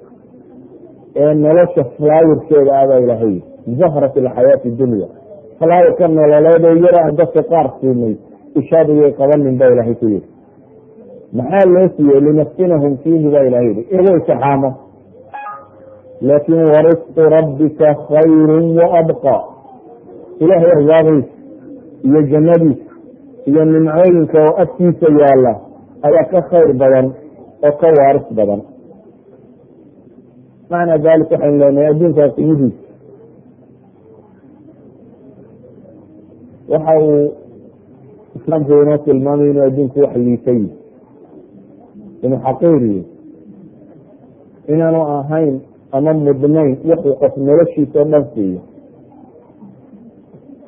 [1.16, 5.08] ee nolosha flaayirkeeda ah baa ilaahay yidhi zahrat alxayaati dunya
[5.60, 8.16] flaayirka nololeedoo yara aan dadka qaar siinay
[8.62, 10.28] ishaadiyay qabanin baa ilaahay ku yidhi
[11.38, 14.70] maxaa loo siiyey linaftinahum fiihi baa ilahay yihi igu intixaamo
[16.30, 19.36] laakin warisqu rabbika khayru waabqa
[20.44, 21.30] ilaahay arsaaqdiisa
[22.08, 22.91] iyo jannadiisa
[23.50, 25.54] iyo nimcooyinka oo agtiisa yaalla
[26.08, 27.08] ayaa ka khayr badan
[27.66, 28.62] oo ka waaris badan.
[30.72, 32.80] Macnaa dalik waxaynu leenahay adduunkaa qiimihiisa
[36.72, 37.34] waxa uu
[38.38, 40.70] islaamku inoo tilmaamay inuu adduunku wax liita yihi
[42.24, 43.02] inuu xaqiir yihi
[44.74, 45.56] inaanu ahayn
[45.92, 48.62] ama mudnayn wuxuu qof noloshiisa dhan siiyo.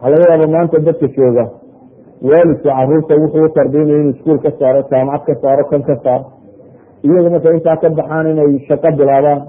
[0.02, 1.46] Waxaa laga yaaba maanta dadka jooga
[2.30, 6.26] waalidka carruurta wuxuu u tarbiyinaya inuu iskuul ka saaro jaamacad ka saaro kan ka saaro.
[7.04, 9.40] Iyagu marka intaa ka baxaan inay shaqo bilaabaan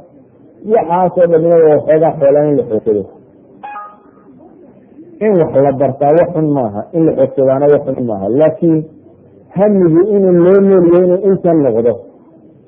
[0.75, 3.03] waxaasoo dhan iyaga waxoogaa xoolaan in la xoogsado
[5.25, 8.27] in wax la bartaa wax xun maaha in la xoogsadaana wax xun maaha.
[8.41, 8.79] Laakiin
[9.57, 11.93] hamigu inuu loo nooliyo inuu intan noqdo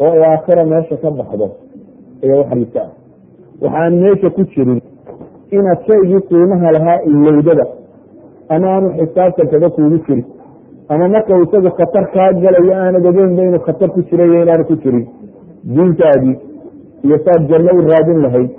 [0.04, 1.46] oo aakhira meesha ka baxdo
[2.22, 2.90] ayaa waxliisa ah.
[3.62, 4.80] Waxaan meesha ku jirin
[5.56, 7.64] inaad shaygii qiimaha lahaa ilowdada
[8.54, 10.24] ama aanu xisaabtan kaga kuugu jirin
[10.88, 15.06] ama marka isagu khatar kaa galayo aanad ogeynba inuu khatar ku jirayo inaanu ku jirin
[15.74, 16.36] diintaadii
[17.06, 18.50] iyo saad janno u raadin lahayd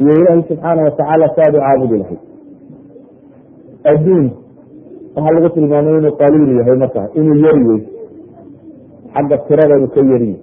[0.00, 2.20] iyo ilaahay subxaana watacaala saad u caabudi lahayd
[3.92, 4.26] adduun
[5.14, 7.80] waxaa lagu tilmaamay inuu qaliil yahay markaa inuu yaryey
[9.14, 10.38] xagga tirada inuu ka yaryahay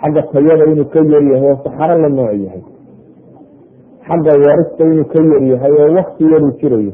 [0.00, 2.62] xagga tayada inuu ka yaryahay oo saxaro la nooc yahay
[4.08, 6.24] xagga warista inuu ka yaryahay oo wakti
[6.60, 6.92] jirayo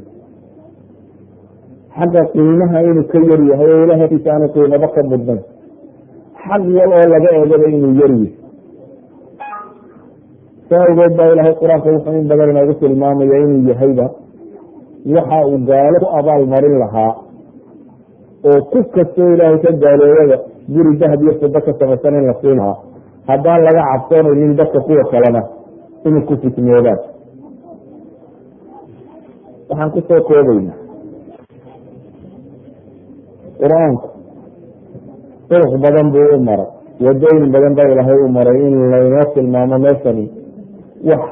[1.98, 5.40] xagga qiimaha inuu ka yaryahay oo ilahay agtiisa aanu qiimado ka mudnayn
[6.46, 8.32] xag wal oo laga eegaba inuu yaryahay
[10.68, 14.06] saa awgeed baa ilaahay qur'aanka wuxuu in badan inoogu tilmaamaya inuu yahayba
[15.16, 17.12] waxa uu gaalo ku abaal marin lahaa
[18.50, 20.36] oo ku kastoo ilaahay ka gaaloobada
[20.74, 22.76] guri dahab iyo fido ka samaysan in la siin lahaa.
[23.28, 25.42] Haddaan laga cabsoonaynin dadka kuwa kalena
[26.06, 26.98] inay ku fitnoodaan
[29.68, 30.72] waxaan ku soo koobayna
[33.60, 34.06] qur'aanku
[35.50, 36.68] durux badan buu u maray.
[37.04, 40.24] Wadooyin badan baa ilaahay u maray in laynoo tilmaamo meeshani.
[41.08, 41.22] Wax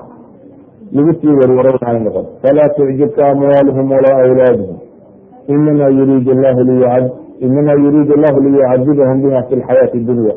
[0.94, 2.26] lagu sii warwaray ay noqon.
[2.42, 4.76] Falaa tucjibka amwaaluhum walaa awlaaduhum
[5.48, 6.28] inama yuriid
[8.16, 10.34] allahu liyucadibahum biha fi lxayaati dunya.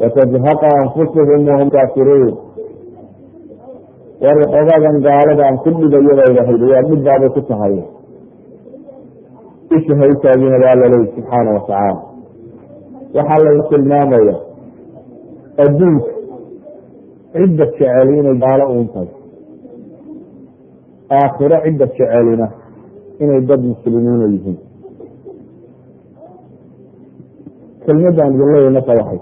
[0.00, 2.34] Watazhaqa anfusuhum wahum kaafiruun
[4.22, 7.74] war waxoogaagan gaalada aan ku dhibayo baa ilahay waa dhibbaabay ku tahay
[9.76, 12.00] isha haytaagina baa laley subxaana watacaala
[13.16, 14.34] waxaa laga tilmaamaya
[15.64, 16.10] adduunka
[17.32, 19.10] cidda jecel inay gaalo uuntahay
[21.18, 22.46] aakhiro cidda jecelina
[23.22, 24.58] inay dad muslimiina yihiin.
[27.84, 29.20] Kelmadaan idin leeyahy marka waxay.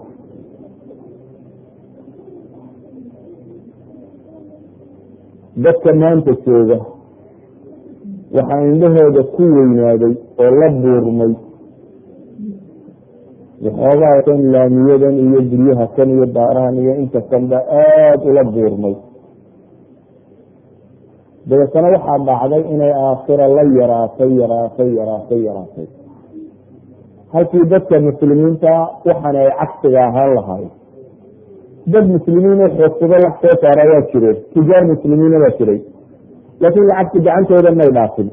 [5.65, 6.79] Dadka maanta jooga
[8.35, 11.33] waxaa indhahooda ku weynaaday oo la buurmay
[13.65, 18.95] waxoogaa kan laamiyadan iyo guryaha kan iyo daarahan iyo inta kanba aada ula buurmay
[21.49, 25.87] dabeetana waxaa dhacday inay aakhira la yaraatay yaraatay yaraatay yaraatay.
[27.33, 28.73] Halkii dadka muslimiinta
[29.07, 30.67] waxaana ay cagsiga ahaan lahaay
[31.93, 35.81] dad muslimiin oo xoogsado lax soo saara waa jireen tijaar muslimiina waa jiray
[36.63, 38.29] laakiin lacagti gacantooda may dhaafin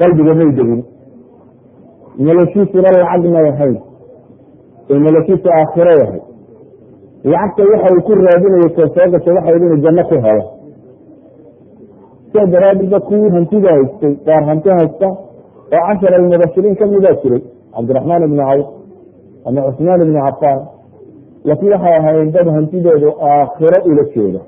[0.00, 0.80] qalbiga may degin
[2.26, 3.76] noloshiisuna lacag may ahayn
[4.90, 6.20] ee noloshiisu aakhiro yahay
[7.32, 10.44] lacagta waxa uu ku raadinayo koo soo gashay waxay inuu janno ku helo
[12.30, 15.06] sidaa daraaddeedba kuwii hantida haystay qaar hanti haysta
[15.74, 17.42] oo cashar almubashiriin kamidaa jiray
[17.74, 18.66] cabdiraxmaan ibni cawf
[19.48, 20.60] ama cusmaan ibni cafaan
[21.48, 24.40] laakiin waxay ahaayeen dad hantidoodu aakhiro ula jeeda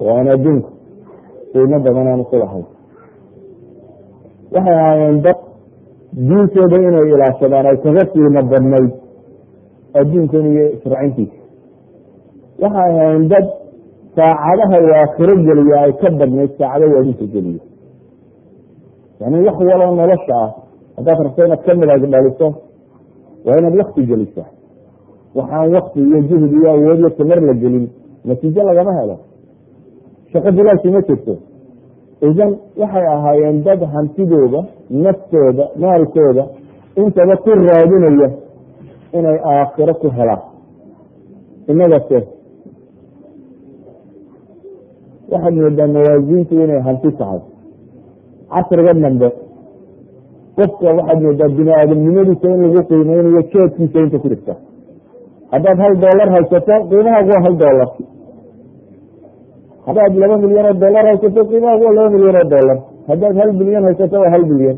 [0.00, 0.68] oo aan adduunka
[1.52, 2.66] qiimo badan aan ku lahayn.
[4.54, 5.38] Waxay ahaayeen dad
[6.28, 8.90] diintooda inay ilaashadaan ay kaga qiimo badnayd
[10.00, 11.36] adduunkan iyo isracintiisa
[12.62, 13.46] waxay ahaayeen dad
[14.16, 17.60] saacadaha uu aakhiro geliya ay ka badnayd saacadahu adduunka geliyo
[19.20, 20.50] yani wax waloo nolosha ah
[20.96, 22.46] haddaad rabto inaad ka midag dhaliso
[23.46, 24.44] waa inaad wakti gelisa
[25.38, 27.86] waxaan wakti iyo juhd iyo awood iyo tamar la gelin
[28.28, 29.16] natiijo lagama helo
[30.32, 31.34] shaqo bilaashi ma jirto.
[32.28, 32.50] Idan
[32.80, 34.60] waxay ahaayeen dad hantidooda
[35.04, 36.44] naftooda maalkooda
[37.00, 38.28] intaba ku raadinaya
[39.18, 40.40] inay aakhiro ku helaan.
[41.70, 42.18] Inagase
[45.30, 47.40] waxaad moodaa mawaasiintu inay hanti tahay.
[48.52, 49.28] Casriga dambe
[50.56, 54.54] qofka waxaad moodaa bini aadamnimadiisa in lagu qiimeynayo jeedkiisa inta ku dhigta.
[55.52, 57.88] Haddaad hal doolar haysato qiimahaagu waa hal doolar
[59.88, 62.78] haddaad laba milyan oo dollar haysato qiimahaagu waa laba milyan oo dollar.
[63.10, 64.76] Haddaad hal bilyan haysato waa hal bilyan.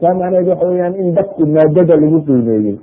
[0.00, 2.76] Taa macnaheed waxa weyaan in dadku maadada lagu qiimeeyey.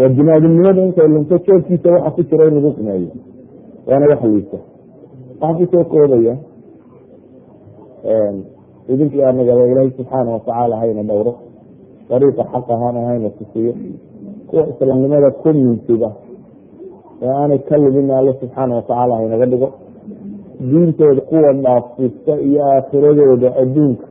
[0.00, 3.10] Oo bini aadamnimada intay lunto jeedkiisa waxa ku jira in lagu qimeeyo
[3.88, 4.58] waana wax liisa
[5.40, 6.34] waxaan ku soo koobaya
[8.92, 11.32] idinkii anagaba ilaahay subxaana watacaala hayna dhowro.
[12.10, 13.72] Dariiqa xaq ahaana hayna tusiyo.
[14.48, 16.08] Kuwa islaamnimada ku mintiba
[17.22, 19.68] ee aanay ka lubin alle subxaana watacaala haynaga dhigo.
[20.70, 24.06] Diintooda kuwa dhaafista iyo aakhiradooda adduunka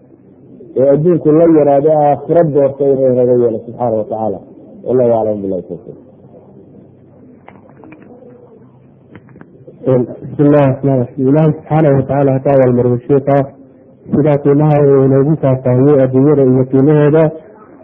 [0.80, 4.40] ee adduunku la yaraado aakhira doorta inay naga yeelo subxaana watacaala
[4.88, 5.98] wallahu aclam bilahi tawfiq
[10.22, 13.36] bismi illahi raxmaan raxiim ilaahi subxaana watacaala hadaa walmarwe sheika
[14.16, 17.24] sidaa qiimaha inoogu faahfaahiyey adduunyada iyo qiimaheeda.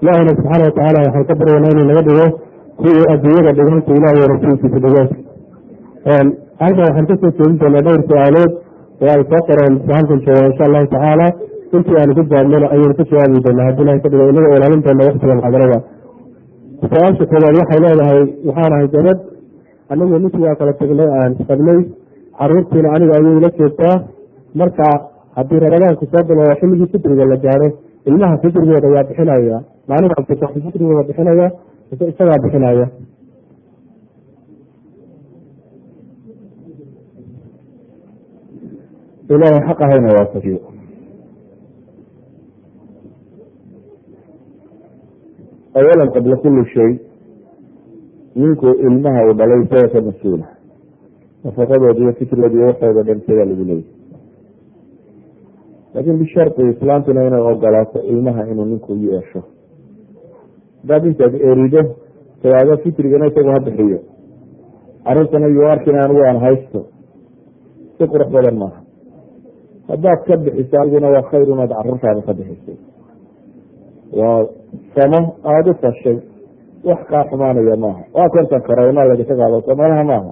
[0.01, 2.26] Ilaahina subxaana watacaala waxaan ka baryanaa inuu naga dhigo
[2.80, 5.09] kuwii adduunyada dhiganta ilaah iyo rasuulkiisa dhigood
[6.61, 8.51] halkan waxaan ka soo jeedin doonaa dhowr su'aalood
[9.03, 11.28] oo ay soo qoreen halkan jooga insha allahu tacaala.
[11.76, 13.65] Intii aanu ku jaabnana ayaynu ka jawaabi doonaa.
[13.69, 15.78] Haddii ilahay ka dhigo inaga ilaalin doona waktiga muxaadarada
[16.82, 19.19] su'aasha koobaad waxay leedahay waxaan ahay gabadh
[19.93, 21.80] anagu ninkii kala tagnay aan qabnay
[22.39, 23.95] caruurtiina aniga ayay ila joogtaa
[24.61, 24.88] marka
[25.38, 27.67] haddii ramadaanku soo bilowda xilligii fitriga la gaaro
[28.09, 29.57] ilmaha fitrigooda waa bixinaya.
[29.89, 31.47] Maalinka fitrigooda bixinaya
[31.91, 32.86] isagaa bixinaya
[39.34, 40.59] ilaahay xaq ahayna waafajiyo
[45.73, 46.91] awalan qabla kuli shay
[48.36, 50.47] ninku ilmaha uu dhalay isaga ka mas'uula
[51.43, 52.11] nafaqadooda iyo
[52.57, 53.86] iyo waxooda dhan isagaa lagu leeyay.
[55.93, 59.41] Laakin bisharti islaamtuna inay ogolaato ilmaha inuu ninku yeesho
[60.84, 61.81] hadaad intaad erido
[62.41, 63.99] tawaado fitrigana isagu ha bixiyo.
[65.05, 66.79] Carruurtana yuu arkin anigu aan haysto.
[67.97, 68.79] Si qurux badan maaha.
[69.89, 72.77] Haddaad ka bixiso adiguna waa khayr inaad carruurtaada ka bixisay
[74.19, 74.45] waa
[74.95, 76.17] samo aada u fashay
[76.88, 78.01] wax kaa xumaanaya maaha.
[78.15, 80.31] Waa kontan karayna lagasa qaado samanaha maaha.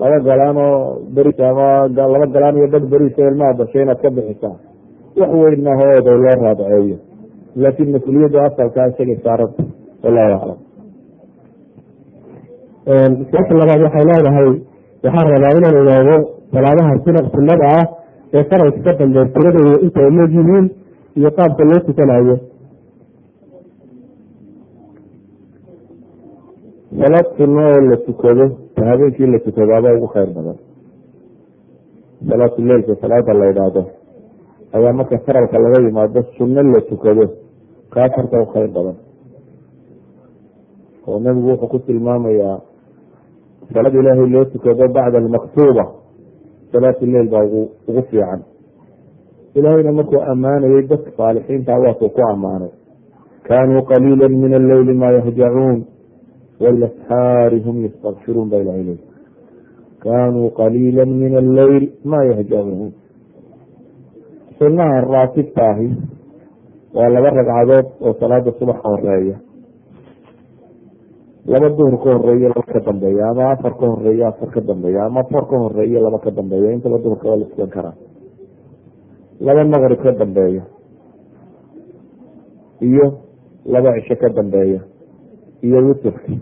[0.00, 4.10] Laba galaan oo beris ama laba galaan iyo dad beris oo ilmaha dashay inaad ka
[4.16, 4.56] bixisaa.
[5.18, 6.96] Wax weyn maaha loo raadceeyo
[7.62, 9.62] laakin mas'uuliyadda asalkaa isagay saaranta
[10.04, 10.58] wallahu aclam
[13.30, 14.48] su'aasha labaad waxay leedahay
[15.04, 16.16] waxaan rabaa inaan ogaado
[16.54, 17.84] salaadaha sina sunnada ah
[18.36, 20.66] ee faralka ka dambeey tiradooda inta leeg yihiin
[21.18, 22.36] iyo qaabka loo tukanayo
[27.00, 28.44] salaad sunno oo la tukado
[28.90, 30.56] habeenkii la tukadaaba ugu khayr badan
[32.28, 33.82] salaatuleilka salaada la idhaahdo
[34.76, 37.24] ayaa marka faralka laga yimaado sunno la tukado
[37.96, 38.96] kaa farta u badan.
[41.06, 42.58] Oo nabigu wuxuu ku tilmaamayaa
[43.72, 45.84] salaad ilaahay loo tukado bacda almaktuuba
[46.72, 47.44] salaatu leil baa
[47.88, 48.40] ugu fiican.
[49.56, 52.72] Ilaahayna markuu ammaanayay dadka saalixiinta waasuu ku ammaanay.
[53.48, 55.78] Kaanuu qaliila min alleyli maa yahjacuun
[56.62, 59.00] walasxaari hum yastakfiruun baa ilahay leey
[60.04, 62.92] kaanuu qaliila min alleyl maa yahjacuun.
[64.58, 65.88] Sunaha raatibta ahi
[66.94, 69.36] waa laba ragcadood oo salaada subax horreeya
[71.46, 75.20] laba duhur ka horreeya laba ka dambeeya ama afar ka horreeya afar ka dambeeya ama
[75.20, 76.72] afar ka horreeya laba ka dambeeya.
[76.74, 77.94] Intaba duhurka waa la tukan karaa
[79.40, 80.62] laba maqrib ka dambeeya.
[82.82, 83.06] Iyo
[83.66, 84.80] laba cisho ka dambeeya.
[85.62, 86.32] Iyo witurka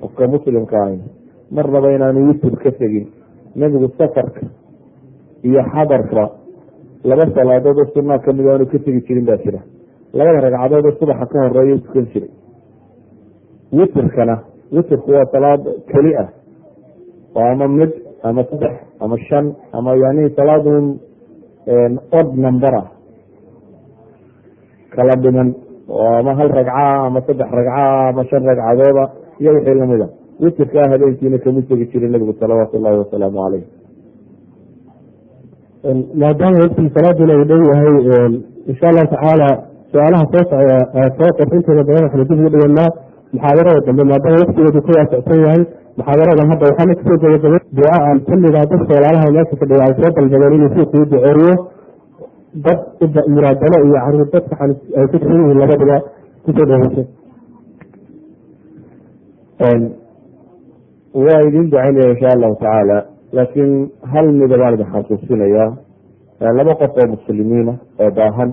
[0.00, 0.98] qofka muslimka ahi
[1.50, 3.10] marnaba inaanu witur ka tegin.
[3.56, 4.46] Nebigu safarka
[5.42, 6.39] iyo xadarka
[7.04, 9.60] laba salaadood oo sunaa ka mid aanu ka tegi jirin baa jira.
[10.12, 12.30] Labada ragcadood oo subaxa ka horreeya tukan jiray.
[13.76, 14.36] Witrkana
[14.74, 16.28] witrku waa salaad keli ah.
[17.36, 17.92] Oo ama mid
[18.22, 20.98] ama saddex ama shan ama yani salaadun
[22.18, 22.86] od number ah.
[24.94, 25.54] Kala dhiman
[25.88, 29.04] oo ama hal ragca ama saddex ragca ama shan ragcadooda
[29.40, 30.06] iyo wixii lamida
[30.40, 33.64] witirkaa habeenkiina kama tegi jirin nabigu salawaatu llahi wasalaamu caleyh
[36.22, 37.92] maadaama waqtigii salaaduna uu dhow yahay
[38.70, 39.48] insha allahu tacaala
[39.92, 40.44] su'aalaha soo
[41.18, 42.88] soo qorintooda badan waxaynu dib ugu dhiganaa
[43.34, 45.62] muxaadarada dambe maadaama waqtigeedu ka waasicsan yahay.
[45.98, 50.10] Muxaadaradan hadda waxaana ka soo gabagabay duca aan kulligaa dadka walaalaha meesha fadhiya ay soo
[50.18, 51.52] dalbadeen inuu suuquu duceeyo
[52.66, 52.78] dad
[53.34, 55.96] muraadalo iyo carruur dadka ay ku jiran yihiin labaduba
[56.44, 57.02] ku soo dhaweysa
[61.24, 62.98] waa idin ducaynaya insha allahu tacaala
[63.32, 63.72] laakiin
[64.12, 65.70] hal mida baan idin xasuusinayaa
[66.58, 68.50] laba qof oo muslimiina oo baahan.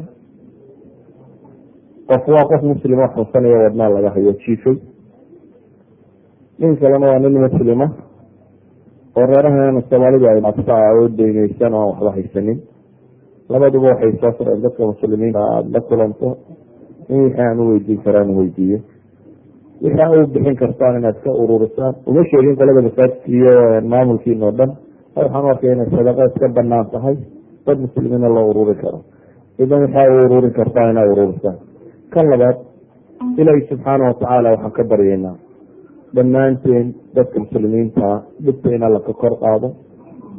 [2.10, 4.76] Qof waa qof muslima xunsanaya wadnaa laga hayo jiifay.
[6.60, 7.86] Nin kalena waa nin muslima
[9.18, 10.42] oo reerahan soomaalidu ay
[11.00, 12.60] oo deyneysan oo aan waxba haysanin.
[13.50, 16.28] Labaduba waxay soo soceen dadka muslimiinta aada la kulanto
[17.10, 18.80] in wixii u weydiin karaan weydiiyo
[19.84, 23.54] wixii u bixin kartaan inaad ka ururisaan uma sheegin qolada masaajidka iyo
[23.92, 24.72] maamulkiina oo dhan
[25.16, 27.16] waxaan u arkay inay sadaqa iska bannaan tahay.
[27.66, 29.00] Dad muslimiina loo ururi karo.
[29.60, 31.58] Idan wixii a u ururin kartaan inaa ururisaan
[32.14, 32.58] kan labaad
[33.42, 35.36] ilaahi subxaana watacaala waxaan ka baryeynaa
[36.16, 38.08] dhammaanteen dadka muslimiinta
[38.46, 39.70] dhibta in alla ka kor qaado.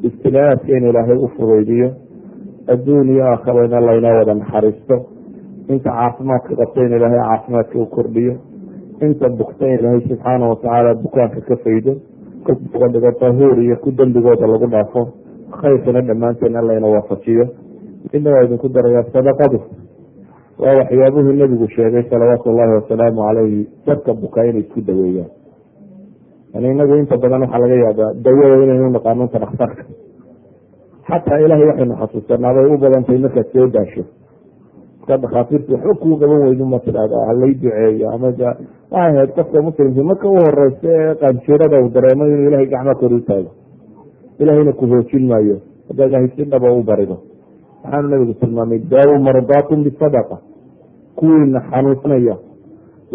[0.07, 1.89] Ibtilaaadka in ilaahay u fudaydiyo
[2.73, 4.97] adduun iyo aakhara in alla wada naxariisto.
[5.69, 8.35] Inta caafimaadka qabta in ilaahay caafimaadka u kordhiyo
[9.01, 11.93] inta bugta in ilaahay subxaana watacaala bukaanka ka faydo
[12.47, 12.53] ka
[12.93, 15.03] dhigo tahuur iyo ku dembigooda lagu dhaafo
[15.51, 17.47] khayrkana dhammaanteen alla waafajiyo.
[18.13, 19.59] Midna waa idinku darayaa sadaqadu.
[20.59, 25.31] Waa waxyaabuhuu nebigu sheegay salawaatu llahi wasalaamu calayhi dadka bukaa inay isku daweeyaan.
[26.55, 29.83] Yani inagu inta badan waxaa laga yaabaa dawada inaynu naqaano inta dhakhtarka.
[31.09, 34.03] Xataa ilahay waxaynu xasuusanaa bay u badantahay markaad soo daasho.
[35.01, 38.33] Markaa dhakhaatiirtu waxba qaban weydu ma tidhahda halay duceeyo ama
[38.93, 43.13] waxay ahayd qofka muslimka marka u horeysa ee qanjirada uu dareemo inuu ilahay gacma kor
[43.13, 43.51] u taago
[44.43, 45.57] ilahayna ku hoojin maayo
[45.89, 47.17] haddaa ilahay si dhaba u barido
[47.85, 50.37] waxaanu nabigu tilmaamay daawo mardaatum bisadaqa
[51.19, 52.37] kuwiina xanuunsanaya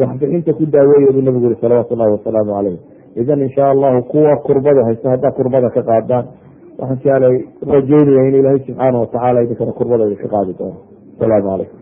[0.01, 2.77] waxbixinta ku daaweeya buu nabigu yihi salawaatu llahi wasalaamu caleyh
[3.21, 6.25] idan insha allahu kuwa kurbada haysta haddaa kurbada ka qaadaan
[6.79, 7.35] waxaan jeclay
[7.73, 10.77] rajeynaya in ilaahay subxaana watacaala idinkana kurbada idinka qaadi doono
[11.17, 11.79] asalaamu calaykum